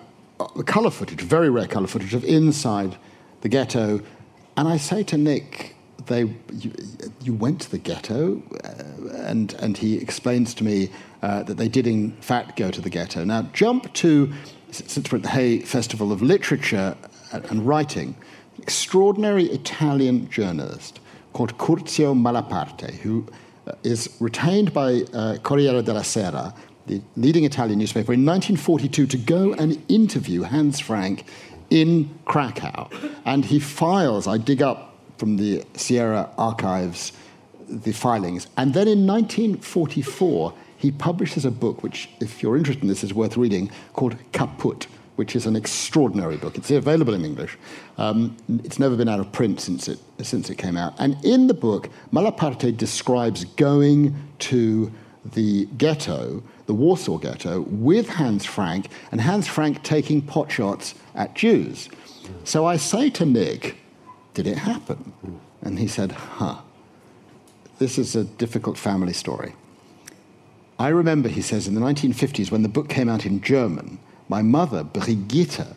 colour 0.65 0.89
footage, 0.89 1.21
very 1.21 1.49
rare 1.49 1.67
colour 1.67 1.87
footage 1.87 2.13
of 2.13 2.23
inside 2.23 2.97
the 3.41 3.49
ghetto. 3.49 4.01
And 4.57 4.67
I 4.67 4.77
say 4.77 5.03
to 5.03 5.17
Nick, 5.17 5.75
they, 6.07 6.21
you, 6.53 6.71
you 7.21 7.33
went 7.33 7.61
to 7.61 7.71
the 7.71 7.77
ghetto, 7.77 8.41
uh, 8.63 9.13
and, 9.23 9.53
and 9.55 9.77
he 9.77 9.97
explains 9.97 10.53
to 10.55 10.63
me 10.63 10.89
uh, 11.21 11.43
that 11.43 11.57
they 11.57 11.67
did 11.67 11.87
in 11.87 12.11
fact 12.17 12.57
go 12.57 12.69
to 12.69 12.81
the 12.81 12.89
ghetto. 12.89 13.23
Now, 13.23 13.43
jump 13.53 13.91
to, 13.95 14.31
since 14.71 15.11
we're 15.11 15.17
at 15.17 15.23
the 15.23 15.29
Hay 15.29 15.59
Festival 15.59 16.11
of 16.11 16.21
Literature 16.21 16.95
and 17.31 17.65
Writing, 17.65 18.15
extraordinary 18.61 19.45
Italian 19.45 20.29
journalist 20.29 20.99
called 21.33 21.57
Curzio 21.57 22.13
Malaparte, 22.13 22.91
who 22.91 23.25
uh, 23.67 23.73
is 23.83 24.15
retained 24.19 24.73
by 24.73 25.01
uh, 25.13 25.37
Corriere 25.37 25.81
della 25.81 26.03
Sera 26.03 26.53
the 26.87 27.01
leading 27.15 27.43
Italian 27.43 27.79
newspaper, 27.79 28.13
in 28.13 28.25
1942 28.25 29.07
to 29.07 29.17
go 29.17 29.53
and 29.53 29.81
interview 29.89 30.43
Hans 30.43 30.79
Frank 30.79 31.25
in 31.69 32.09
Krakow. 32.25 32.89
And 33.25 33.45
he 33.45 33.59
files, 33.59 34.27
I 34.27 34.37
dig 34.37 34.61
up 34.61 34.95
from 35.17 35.37
the 35.37 35.63
Sera 35.75 36.29
archives 36.37 37.11
the 37.67 37.91
filings. 37.91 38.47
And 38.57 38.73
then 38.73 38.87
in 38.87 39.07
1944, 39.07 40.53
he 40.77 40.91
publishes 40.91 41.45
a 41.45 41.51
book, 41.51 41.83
which, 41.83 42.09
if 42.19 42.43
you're 42.43 42.57
interested 42.57 42.83
in 42.83 42.89
this, 42.89 43.03
is 43.03 43.13
worth 43.13 43.37
reading, 43.37 43.71
called 43.93 44.15
Kaputt, 44.33 44.85
which 45.15 45.35
is 45.35 45.45
an 45.45 45.55
extraordinary 45.55 46.37
book. 46.37 46.57
It's 46.57 46.69
available 46.69 47.13
in 47.13 47.23
English. 47.23 47.57
Um, 47.97 48.35
it's 48.63 48.77
never 48.77 48.95
been 48.95 49.09
out 49.09 49.19
of 49.19 49.31
print 49.31 49.61
since 49.61 49.87
it, 49.87 49.99
since 50.21 50.49
it 50.49 50.57
came 50.57 50.77
out. 50.77 50.93
And 50.99 51.17
in 51.23 51.47
the 51.47 51.53
book, 51.53 51.89
Malaparte 52.11 52.75
describes 52.75 53.45
going 53.45 54.15
to 54.39 54.91
the 55.33 55.65
ghetto 55.77 56.43
the 56.65 56.73
Warsaw 56.73 57.17
Ghetto 57.17 57.61
with 57.61 58.09
Hans 58.09 58.45
Frank, 58.45 58.87
and 59.11 59.21
Hans 59.21 59.47
Frank 59.47 59.83
taking 59.83 60.21
potshots 60.21 60.95
at 61.13 61.35
Jews. 61.35 61.89
So 62.43 62.65
I 62.65 62.77
say 62.77 63.09
to 63.11 63.25
Nick, 63.25 63.77
Did 64.33 64.47
it 64.47 64.57
happen? 64.57 65.13
And 65.61 65.79
he 65.79 65.87
said, 65.87 66.11
Huh, 66.11 66.61
this 67.77 67.97
is 67.97 68.15
a 68.15 68.23
difficult 68.23 68.77
family 68.77 69.13
story. 69.13 69.53
I 70.77 70.89
remember, 70.89 71.29
he 71.29 71.41
says, 71.41 71.67
in 71.67 71.75
the 71.75 71.81
1950s 71.81 72.51
when 72.51 72.63
the 72.63 72.69
book 72.69 72.89
came 72.89 73.07
out 73.07 73.25
in 73.25 73.41
German, 73.41 73.97
my 74.27 74.41
mother, 74.41 74.83
Brigitte, 74.83 75.67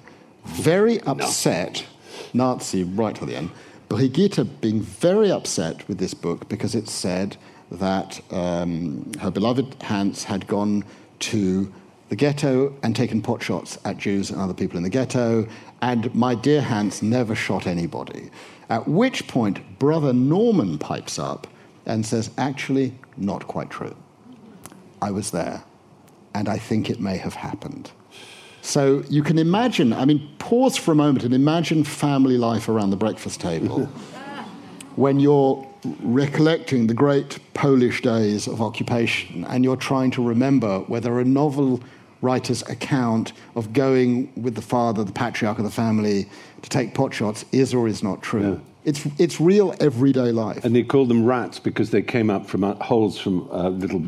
very 0.45 1.01
upset, 1.03 1.87
no. 2.33 2.55
Nazi 2.55 2.83
right 2.83 3.15
to 3.15 3.27
the 3.27 3.37
end, 3.37 3.51
Brigitte 3.89 4.61
being 4.61 4.81
very 4.81 5.31
upset 5.31 5.87
with 5.87 5.99
this 5.99 6.15
book 6.15 6.49
because 6.49 6.75
it 6.75 6.89
said 6.89 7.37
that 7.71 8.21
um, 8.33 9.11
her 9.21 9.31
beloved 9.31 9.83
Hans 9.83 10.25
had 10.25 10.47
gone 10.47 10.85
to 11.21 11.73
the 12.09 12.17
ghetto 12.17 12.75
and 12.83 12.97
taken 12.97 13.21
potshots 13.21 13.79
at 13.85 13.99
Jews 13.99 14.31
and 14.31 14.41
other 14.41 14.55
people 14.55 14.77
in 14.79 14.83
the 14.83 14.91
ghetto, 14.91 15.47
and 15.83 16.15
my 16.15 16.35
dear 16.35 16.63
Hans 16.63 17.03
never 17.03 17.35
shot 17.35 17.67
anybody. 17.67 18.31
At 18.71 18.89
which 18.89 19.27
point, 19.29 19.79
brother 19.79 20.13
Norman 20.13 20.79
pipes 20.79 21.19
up 21.19 21.47
and 21.87 22.05
says, 22.05 22.31
Actually, 22.39 22.95
not 23.17 23.47
quite 23.47 23.71
true. 23.71 23.97
I 25.01 25.11
was 25.11 25.31
there, 25.31 25.63
and 26.35 26.49
I 26.49 26.59
think 26.59 26.91
it 26.91 27.01
may 27.01 27.17
have 27.19 27.35
happened. 27.35 27.91
So 28.63 29.03
you 29.09 29.23
can 29.23 29.39
imagine, 29.39 29.93
I 29.93 30.05
mean, 30.05 30.29
pause 30.39 30.77
for 30.77 30.93
a 30.93 30.95
moment 30.95 31.25
and 31.25 31.33
imagine 31.33 31.85
family 31.85 32.37
life 32.37 32.69
around 32.69 32.91
the 32.91 32.97
breakfast 32.97 33.41
table 33.41 33.89
when 34.99 35.21
you're 35.21 35.65
recollecting 36.03 36.89
the 36.89 36.95
great 36.95 37.39
Polish 37.55 38.03
days 38.03 38.49
of 38.49 38.61
occupation, 38.61 39.45
and 39.45 39.63
you're 39.63 39.77
trying 39.77 40.11
to 40.11 40.21
remember 40.21 40.81
whether 40.81 41.21
a 41.21 41.25
novel 41.25 41.81
writer's 42.21 42.63
account 42.63 43.33
of 43.55 43.73
going 43.73 44.33
with 44.35 44.57
the 44.57 44.63
father, 44.63 45.05
the 45.05 45.13
patriarch 45.13 45.57
of 45.59 45.65
the 45.65 45.71
family, 45.71 46.29
to 46.63 46.69
take 46.69 46.95
potshots 46.95 47.45
is 47.53 47.73
or 47.73 47.87
is 47.87 48.03
not 48.03 48.23
true. 48.23 48.61
It's, 48.85 49.07
it's 49.19 49.41
real 49.41 49.73
everyday 49.79 50.33
life. 50.33 50.65
And 50.65 50.75
they 50.75 50.83
called 50.83 51.11
them 51.11 51.25
rats 51.25 51.61
because 51.61 51.91
they 51.91 52.03
came 52.03 52.29
up 52.29 52.49
from 52.49 52.65
uh, 52.65 52.75
holes 52.83 53.21
from 53.21 53.49
uh, 53.53 53.69
little 53.69 54.03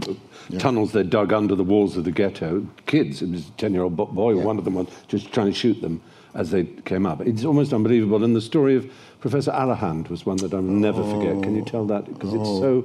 yeah. 0.49 0.59
tunnels 0.59 0.91
they 0.91 1.05
dug 1.05 1.33
under 1.33 1.55
the 1.55 1.63
walls 1.63 1.97
of 1.97 2.05
the 2.05 2.11
ghetto. 2.11 2.67
Kids, 2.87 3.23
it 3.23 3.31
was 3.31 3.49
a 3.49 3.53
10 3.53 3.75
year 3.75 3.85
old 3.85 3.95
boy, 3.95 4.35
yeah. 4.35 4.43
one 4.43 4.59
of 4.59 4.65
them 4.65 4.75
was 4.75 4.89
just 5.07 5.33
trying 5.33 5.47
to 5.47 5.55
shoot 5.55 5.81
them 5.83 6.01
as 6.35 6.51
they 6.51 6.65
came 6.65 7.07
up. 7.07 7.21
It's 7.21 7.45
almost 7.45 7.73
unbelievable. 7.73 8.23
And 8.25 8.35
the 8.35 8.41
story 8.41 8.77
of 8.77 8.91
Professor 9.21 9.51
Allerhand 9.51 10.09
was 10.09 10.25
one 10.25 10.37
that 10.39 10.55
I'll 10.55 10.63
never 10.63 11.03
oh. 11.03 11.19
forget. 11.19 11.43
Can 11.43 11.57
you 11.57 11.65
tell 11.65 11.85
that? 11.87 12.07
Because 12.07 12.33
oh. 12.35 12.41
it's 12.41 12.49
so, 12.49 12.85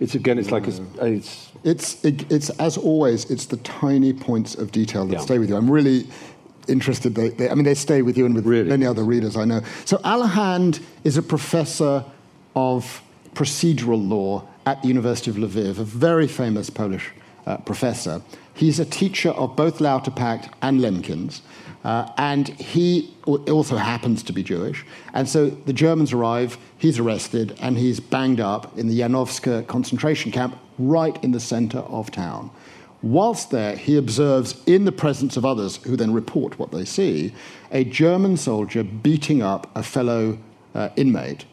it's 0.00 0.14
again, 0.14 0.38
it's 0.38 0.50
like, 0.50 0.66
it's, 0.66 0.80
it's, 1.00 1.52
it's, 1.64 2.04
it, 2.04 2.32
it's, 2.32 2.50
as 2.50 2.76
always, 2.76 3.30
it's 3.30 3.46
the 3.46 3.58
tiny 3.58 4.12
points 4.12 4.54
of 4.54 4.72
detail 4.72 5.06
that 5.06 5.14
yeah. 5.14 5.20
stay 5.20 5.38
with 5.38 5.48
you. 5.48 5.56
I'm 5.56 5.70
really, 5.70 6.06
interested. 6.68 7.14
They, 7.14 7.30
they, 7.30 7.50
I 7.50 7.54
mean, 7.54 7.64
they 7.64 7.74
stay 7.74 8.02
with 8.02 8.18
you 8.18 8.26
and 8.26 8.34
with 8.34 8.46
really? 8.46 8.68
many 8.68 8.86
other 8.86 9.04
readers 9.04 9.36
I 9.36 9.44
know. 9.44 9.60
So 9.84 9.98
Allerhand 9.98 10.82
is 11.04 11.16
a 11.16 11.22
professor 11.22 12.04
of 12.54 13.02
procedural 13.34 14.08
law 14.08 14.46
at 14.64 14.82
the 14.82 14.88
University 14.88 15.30
of 15.30 15.36
Lviv, 15.36 15.78
a 15.78 15.84
very 15.84 16.26
famous 16.26 16.70
Polish 16.70 17.10
uh, 17.46 17.58
professor. 17.58 18.22
He's 18.54 18.80
a 18.80 18.84
teacher 18.84 19.30
of 19.30 19.54
both 19.54 19.78
Lauterpacht 19.78 20.50
and 20.62 20.80
Lemkins. 20.80 21.40
Uh, 21.86 22.10
and 22.18 22.48
he 22.48 23.14
also 23.24 23.76
happens 23.76 24.24
to 24.24 24.32
be 24.32 24.42
Jewish. 24.42 24.84
And 25.14 25.28
so 25.28 25.50
the 25.50 25.72
Germans 25.72 26.12
arrive, 26.12 26.58
he's 26.76 26.98
arrested, 26.98 27.56
and 27.60 27.78
he's 27.78 28.00
banged 28.00 28.40
up 28.40 28.76
in 28.76 28.88
the 28.88 28.98
Janowska 28.98 29.68
concentration 29.68 30.32
camp 30.32 30.58
right 30.80 31.16
in 31.22 31.30
the 31.30 31.38
center 31.38 31.78
of 31.78 32.10
town. 32.10 32.50
Whilst 33.02 33.52
there, 33.52 33.76
he 33.76 33.96
observes, 33.96 34.60
in 34.66 34.84
the 34.84 34.90
presence 34.90 35.36
of 35.36 35.44
others 35.44 35.76
who 35.76 35.94
then 35.96 36.12
report 36.12 36.58
what 36.58 36.72
they 36.72 36.84
see, 36.84 37.32
a 37.70 37.84
German 37.84 38.36
soldier 38.36 38.82
beating 38.82 39.40
up 39.40 39.70
a 39.76 39.84
fellow 39.84 40.38
uh, 40.74 40.88
inmate. 40.96 41.44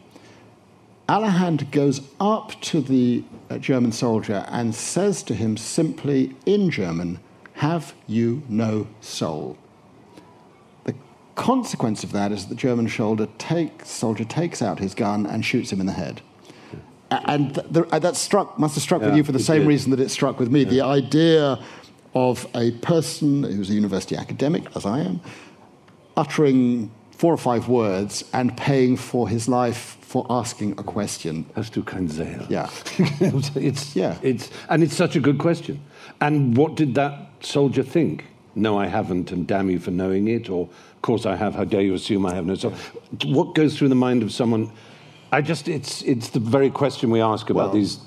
Allerhand 1.08 1.70
goes 1.70 2.00
up 2.18 2.60
to 2.60 2.80
the 2.80 3.22
uh, 3.50 3.58
German 3.58 3.92
soldier 3.92 4.44
and 4.48 4.74
says 4.74 5.22
to 5.22 5.34
him 5.34 5.56
simply 5.56 6.34
in 6.44 6.70
German, 6.70 7.20
Have 7.52 7.94
you 8.08 8.42
no 8.48 8.88
soul? 9.00 9.58
The 11.34 11.42
consequence 11.42 12.04
of 12.04 12.12
that 12.12 12.32
is 12.32 12.44
that 12.44 12.48
the 12.50 12.54
German 12.54 12.88
soldier, 12.88 13.28
take, 13.38 13.84
soldier 13.84 14.24
takes 14.24 14.62
out 14.62 14.78
his 14.78 14.94
gun 14.94 15.26
and 15.26 15.44
shoots 15.44 15.72
him 15.72 15.80
in 15.80 15.86
the 15.86 15.92
head 15.92 16.20
and 17.10 17.54
th- 17.54 17.86
uh, 17.90 17.98
that 17.98 18.16
struck 18.16 18.58
must 18.58 18.74
have 18.74 18.82
struck 18.82 19.00
yeah, 19.00 19.08
with 19.08 19.16
you 19.16 19.24
for 19.24 19.32
the 19.32 19.38
same 19.38 19.60
did. 19.60 19.68
reason 19.68 19.90
that 19.90 20.00
it 20.00 20.10
struck 20.10 20.38
with 20.38 20.50
me. 20.50 20.62
Yeah. 20.62 20.70
The 20.70 20.80
idea 20.82 21.58
of 22.14 22.46
a 22.54 22.72
person 22.72 23.42
who's 23.42 23.70
a 23.70 23.74
university 23.74 24.16
academic, 24.16 24.64
as 24.76 24.86
I 24.86 25.00
am, 25.00 25.20
uttering 26.16 26.90
four 27.10 27.32
or 27.32 27.38
five 27.38 27.68
words 27.68 28.24
and 28.32 28.56
paying 28.56 28.96
for 28.96 29.28
his 29.28 29.48
life 29.48 29.96
for 30.00 30.26
asking 30.30 30.72
a 30.72 30.82
question. 30.82 31.46
Hast 31.56 31.72
du 31.74 31.82
kein? 31.82 32.08
Yeah. 32.48 32.70
it's, 33.56 33.96
yeah. 33.96 34.18
It's, 34.22 34.50
and 34.68 34.82
it's 34.82 34.94
such 34.94 35.16
a 35.16 35.20
good 35.20 35.38
question. 35.38 35.82
And 36.20 36.56
what 36.56 36.76
did 36.76 36.94
that 36.94 37.30
soldier 37.40 37.82
think? 37.82 38.24
No, 38.54 38.78
I 38.78 38.86
haven't, 38.86 39.32
and 39.32 39.46
damn 39.46 39.68
you 39.68 39.80
for 39.80 39.90
knowing 39.90 40.28
it, 40.28 40.48
or 40.48 40.68
course 41.04 41.26
I 41.26 41.36
have, 41.36 41.54
how 41.54 41.64
dare 41.64 41.82
you 41.82 41.94
assume 41.94 42.26
I 42.26 42.34
have 42.34 42.46
no 42.46 42.54
soul? 42.54 42.72
What 43.26 43.54
goes 43.54 43.76
through 43.76 43.90
the 43.90 43.94
mind 43.94 44.22
of 44.22 44.32
someone 44.32 44.72
I 45.34 45.40
just, 45.40 45.66
it's, 45.66 46.00
it's 46.02 46.28
the 46.28 46.38
very 46.38 46.70
question 46.70 47.10
we 47.10 47.20
ask 47.20 47.50
about 47.50 47.72
well, 47.72 47.74
these 47.74 47.98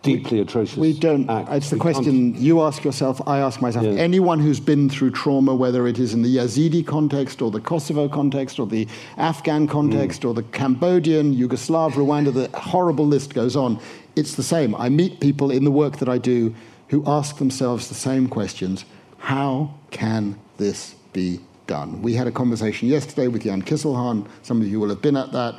deeply 0.00 0.38
we, 0.38 0.42
atrocious 0.42 0.78
We 0.78 0.98
don't. 0.98 1.28
Acts. 1.28 1.50
It's 1.52 1.70
the 1.70 1.76
we 1.76 1.80
question 1.80 2.32
can't. 2.32 2.42
you 2.42 2.62
ask 2.62 2.82
yourself, 2.82 3.20
I 3.28 3.40
ask 3.40 3.60
myself. 3.60 3.84
Yeah. 3.84 3.92
Anyone 3.92 4.40
who's 4.40 4.58
been 4.58 4.88
through 4.88 5.10
trauma, 5.10 5.54
whether 5.54 5.86
it 5.86 5.98
is 5.98 6.14
in 6.14 6.22
the 6.22 6.34
Yazidi 6.34 6.86
context 6.86 7.42
or 7.42 7.50
the 7.50 7.60
Kosovo 7.60 8.08
context 8.08 8.58
or 8.58 8.66
the 8.66 8.88
Afghan 9.18 9.66
context 9.66 10.22
mm. 10.22 10.30
or 10.30 10.34
the 10.34 10.44
Cambodian, 10.44 11.34
Yugoslav, 11.36 11.92
Rwanda, 11.92 12.32
the 12.32 12.48
horrible 12.58 13.06
list 13.06 13.34
goes 13.34 13.54
on. 13.54 13.78
It's 14.16 14.34
the 14.34 14.42
same. 14.42 14.74
I 14.76 14.88
meet 14.88 15.20
people 15.20 15.50
in 15.50 15.64
the 15.64 15.70
work 15.70 15.98
that 15.98 16.08
I 16.08 16.16
do 16.16 16.54
who 16.88 17.04
ask 17.06 17.36
themselves 17.36 17.88
the 17.88 17.94
same 17.94 18.28
questions. 18.28 18.86
How 19.18 19.74
can 19.90 20.38
this 20.56 20.94
be 21.12 21.40
done? 21.66 22.02
We 22.02 22.14
had 22.14 22.26
a 22.26 22.32
conversation 22.32 22.88
yesterday 22.88 23.28
with 23.28 23.44
Jan 23.44 23.62
Kizilhan. 23.62 24.26
Some 24.42 24.60
of 24.60 24.68
you 24.68 24.80
will 24.80 24.88
have 24.88 25.02
been 25.02 25.16
at 25.16 25.32
that 25.32 25.58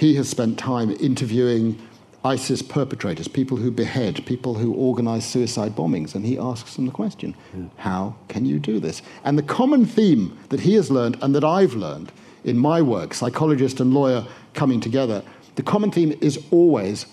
he 0.00 0.14
has 0.14 0.30
spent 0.30 0.58
time 0.58 0.90
interviewing 0.92 1.78
ISIS 2.24 2.62
perpetrators, 2.62 3.28
people 3.28 3.58
who 3.58 3.70
behead, 3.70 4.24
people 4.24 4.54
who 4.54 4.72
organize 4.72 5.26
suicide 5.26 5.76
bombings, 5.76 6.14
and 6.14 6.24
he 6.24 6.38
asks 6.38 6.76
them 6.76 6.86
the 6.86 6.92
question 6.92 7.36
yeah. 7.54 7.64
how 7.76 8.16
can 8.28 8.46
you 8.46 8.58
do 8.58 8.80
this? 8.80 9.02
And 9.24 9.36
the 9.36 9.42
common 9.42 9.84
theme 9.84 10.38
that 10.48 10.60
he 10.60 10.72
has 10.76 10.90
learned 10.90 11.18
and 11.20 11.34
that 11.34 11.44
I've 11.44 11.74
learned 11.74 12.12
in 12.44 12.56
my 12.56 12.80
work, 12.80 13.12
psychologist 13.12 13.78
and 13.78 13.92
lawyer 13.92 14.26
coming 14.54 14.80
together, 14.80 15.22
the 15.56 15.62
common 15.62 15.90
theme 15.90 16.16
is 16.22 16.42
always 16.50 17.04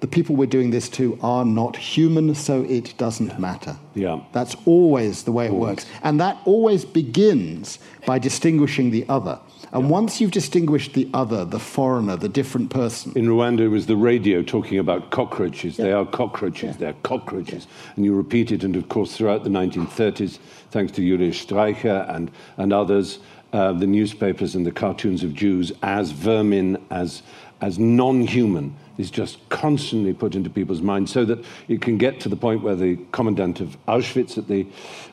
the 0.00 0.06
people 0.06 0.34
we're 0.34 0.46
doing 0.46 0.70
this 0.70 0.88
to 0.88 1.18
are 1.22 1.44
not 1.44 1.76
human, 1.76 2.34
so 2.34 2.62
it 2.62 2.94
doesn't 2.96 3.38
matter. 3.38 3.76
Yeah. 3.94 4.20
That's 4.32 4.56
always 4.64 5.24
the 5.24 5.32
way 5.32 5.46
it 5.46 5.52
works. 5.52 5.86
And 6.02 6.18
that 6.20 6.38
always 6.46 6.86
begins 6.86 7.78
by 8.06 8.18
distinguishing 8.18 8.90
the 8.90 9.04
other. 9.08 9.38
And 9.72 9.84
yeah. 9.84 9.90
once 9.90 10.20
you've 10.20 10.30
distinguished 10.30 10.94
the 10.94 11.08
other, 11.12 11.44
the 11.44 11.58
foreigner, 11.58 12.16
the 12.16 12.30
different 12.30 12.70
person. 12.70 13.12
In 13.14 13.26
Rwanda, 13.26 13.60
it 13.60 13.68
was 13.68 13.86
the 13.86 13.96
radio 13.96 14.42
talking 14.42 14.78
about 14.78 15.10
cockroaches. 15.10 15.78
Yeah. 15.78 15.84
They 15.84 15.92
are 15.92 16.06
cockroaches, 16.06 16.70
yeah. 16.70 16.78
they're 16.78 16.96
cockroaches. 17.02 17.66
And 17.94 18.04
you 18.04 18.14
repeat 18.14 18.50
it, 18.52 18.64
and 18.64 18.76
of 18.76 18.88
course, 18.88 19.16
throughout 19.16 19.44
the 19.44 19.50
1930s, 19.50 20.38
thanks 20.70 20.92
to 20.92 21.02
Julius 21.02 21.44
Streicher 21.44 22.08
and, 22.14 22.30
and 22.56 22.72
others, 22.72 23.18
uh, 23.52 23.72
the 23.72 23.86
newspapers 23.86 24.54
and 24.54 24.64
the 24.64 24.72
cartoons 24.72 25.22
of 25.22 25.34
Jews 25.34 25.72
as 25.82 26.10
vermin, 26.12 26.82
as, 26.90 27.22
as 27.60 27.78
non 27.78 28.22
human, 28.22 28.74
is 29.00 29.10
just 29.10 29.36
constantly 29.48 30.12
put 30.12 30.34
into 30.34 30.50
people's 30.50 30.82
minds 30.82 31.10
so 31.10 31.24
that 31.24 31.44
it 31.68 31.80
can 31.80 31.98
get 31.98 32.20
to 32.20 32.28
the 32.28 32.36
point 32.36 32.62
where 32.62 32.76
the 32.76 32.96
commandant 33.12 33.60
of 33.60 33.76
Auschwitz 33.86 34.38
at 34.38 34.46
the 34.46 34.66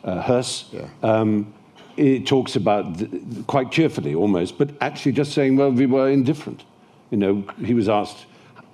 uh, 0.04 0.22
Höss 0.22 0.72
yeah. 0.72 0.88
um, 1.02 1.54
it 1.98 2.28
talks 2.28 2.56
about 2.56 2.98
the, 2.98 3.44
quite 3.48 3.72
cheerfully 3.72 4.14
almost, 4.14 4.58
but 4.58 4.70
actually 4.82 5.12
just 5.12 5.34
saying, 5.34 5.58
well, 5.58 5.72
we 5.72 5.88
were 5.88 6.10
indifferent. 6.10 6.64
You 7.10 7.18
know, 7.18 7.44
he 7.64 7.74
was 7.74 7.90
asked, 7.90 8.28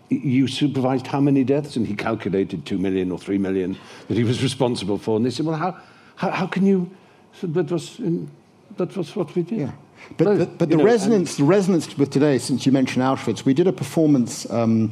you 0.10 0.48
supervised 0.48 1.08
how 1.08 1.22
many 1.22 1.44
deaths? 1.44 1.78
And 1.78 1.88
he 1.88 1.96
calculated 1.96 2.66
two 2.66 2.78
million 2.78 3.12
or 3.12 3.18
three 3.18 3.38
million 3.38 3.78
that 4.08 4.18
he 4.18 4.24
was 4.24 4.44
responsible 4.44 4.98
for. 4.98 5.16
And 5.16 5.26
they 5.26 5.30
said, 5.30 5.46
well, 5.46 5.56
how, 5.56 5.78
how, 6.16 6.32
how 6.32 6.48
can 6.48 6.66
you? 6.66 6.92
So 7.40 7.48
that 7.48 7.72
was, 7.72 8.00
in, 8.00 8.30
that 8.78 8.96
was 8.96 9.16
what 9.16 9.34
we 9.36 9.44
did. 9.44 9.60
Yeah. 9.60 9.72
But, 10.18 10.26
no, 10.26 10.38
but, 10.38 10.58
but 10.58 10.70
the, 10.70 10.78
know, 10.78 10.84
resonance, 10.84 11.38
the 11.38 11.44
resonance 11.44 11.98
with 11.98 12.10
today, 12.10 12.38
since 12.38 12.66
you 12.66 12.72
mentioned 12.72 13.04
Auschwitz, 13.04 13.46
we 13.46 13.54
did 13.54 13.68
a 13.68 13.74
performance 13.74 14.50
um, 14.52 14.92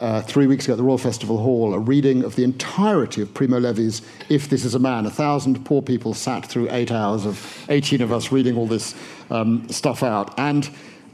uh, 0.00 0.22
three 0.22 0.46
weeks 0.46 0.64
ago 0.64 0.74
at 0.74 0.76
the 0.76 0.82
Royal 0.82 0.98
Festival 0.98 1.38
Hall 1.38 1.72
a 1.74 1.78
reading 1.78 2.24
of 2.24 2.36
the 2.36 2.44
entirety 2.44 3.22
of 3.22 3.32
Primo 3.32 3.58
Levi's 3.58 4.02
If 4.28 4.48
This 4.50 4.64
Is 4.64 4.74
a 4.74 4.78
Man. 4.78 5.06
A 5.06 5.10
thousand 5.10 5.64
poor 5.64 5.82
people 5.82 6.14
sat 6.14 6.44
through 6.44 6.68
eight 6.70 6.92
hours 6.92 7.24
of 7.24 7.66
18 7.68 8.02
of 8.02 8.12
us 8.12 8.32
reading 8.32 8.56
all 8.56 8.66
this 8.66 8.94
um, 9.30 9.68
stuff 9.68 10.02
out. 10.02 10.38
And 10.38 10.68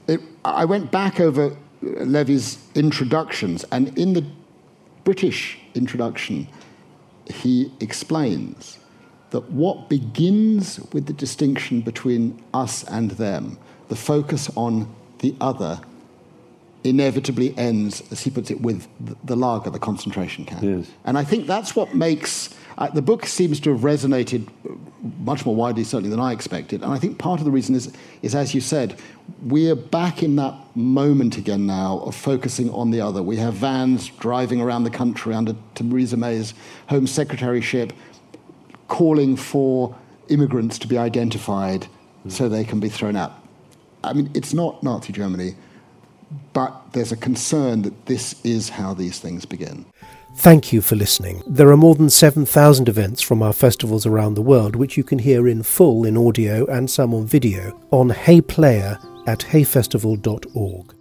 it, 0.08 0.20
I 0.44 0.64
went 0.64 0.90
back 0.90 1.20
over 1.20 1.56
Levi's 1.82 2.58
introductions, 2.74 3.64
and 3.70 3.96
in 3.98 4.12
the 4.12 4.24
British 5.04 5.58
introduction, 5.74 6.46
he 7.26 7.72
explains 7.80 8.79
that 9.30 9.50
what 9.50 9.88
begins 9.88 10.80
with 10.92 11.06
the 11.06 11.12
distinction 11.12 11.80
between 11.80 12.42
us 12.52 12.84
and 12.84 13.12
them, 13.12 13.58
the 13.88 13.96
focus 13.96 14.50
on 14.56 14.92
the 15.20 15.34
other 15.40 15.80
inevitably 16.82 17.56
ends, 17.58 18.02
as 18.10 18.22
he 18.22 18.30
puts 18.30 18.50
it, 18.50 18.60
with 18.60 18.86
the 19.24 19.36
lager, 19.36 19.70
the 19.70 19.78
concentration 19.78 20.44
camp. 20.44 20.62
Yes. 20.62 20.90
And 21.04 21.18
I 21.18 21.24
think 21.24 21.46
that's 21.46 21.76
what 21.76 21.94
makes 21.94 22.54
uh, 22.78 22.88
the 22.88 23.02
book 23.02 23.26
seems 23.26 23.60
to 23.60 23.70
have 23.70 23.80
resonated 23.80 24.48
much 25.18 25.44
more 25.44 25.54
widely, 25.54 25.84
certainly, 25.84 26.08
than 26.08 26.20
I 26.20 26.32
expected. 26.32 26.82
And 26.82 26.90
I 26.90 26.98
think 26.98 27.18
part 27.18 27.38
of 27.38 27.44
the 27.44 27.50
reason 27.50 27.74
is, 27.74 27.92
is 28.22 28.34
as 28.34 28.54
you 28.54 28.62
said, 28.62 28.98
we're 29.42 29.76
back 29.76 30.22
in 30.22 30.36
that 30.36 30.54
moment 30.74 31.36
again 31.36 31.66
now 31.66 31.98
of 31.98 32.14
focusing 32.14 32.70
on 32.70 32.90
the 32.90 33.02
other. 33.02 33.22
We 33.22 33.36
have 33.36 33.54
vans 33.54 34.08
driving 34.08 34.62
around 34.62 34.84
the 34.84 34.90
country 34.90 35.34
under 35.34 35.54
Theresa 35.74 36.16
May's 36.16 36.54
Home 36.88 37.04
Secretaryship 37.04 37.92
calling 38.90 39.36
for 39.36 39.96
immigrants 40.28 40.78
to 40.80 40.86
be 40.86 40.98
identified 40.98 41.86
mm. 42.26 42.30
so 42.30 42.48
they 42.48 42.64
can 42.64 42.78
be 42.78 42.90
thrown 42.90 43.16
out. 43.16 43.32
I 44.04 44.12
mean, 44.12 44.30
it's 44.34 44.52
not 44.52 44.82
Nazi 44.82 45.12
Germany 45.12 45.54
but 46.52 46.92
there's 46.92 47.12
a 47.12 47.16
concern 47.16 47.82
that 47.82 48.06
this 48.06 48.40
is 48.44 48.68
how 48.68 48.94
these 48.94 49.18
things 49.18 49.44
begin. 49.44 49.86
Thank 50.36 50.72
you 50.72 50.80
for 50.80 50.94
listening. 50.94 51.42
There 51.46 51.70
are 51.70 51.76
more 51.76 51.96
than 51.96 52.08
7,000 52.08 52.88
events 52.88 53.20
from 53.20 53.42
our 53.42 53.52
festivals 53.52 54.06
around 54.06 54.34
the 54.34 54.42
world 54.42 54.76
which 54.76 54.96
you 54.96 55.02
can 55.02 55.18
hear 55.18 55.48
in 55.48 55.62
full 55.62 56.04
in 56.04 56.16
audio 56.16 56.66
and 56.66 56.88
some 56.88 57.12
on 57.12 57.26
video 57.26 57.80
on 57.90 58.10
Hay 58.10 58.40
Player 58.40 58.98
at 59.26 59.40
hayfestival.org. 59.40 60.99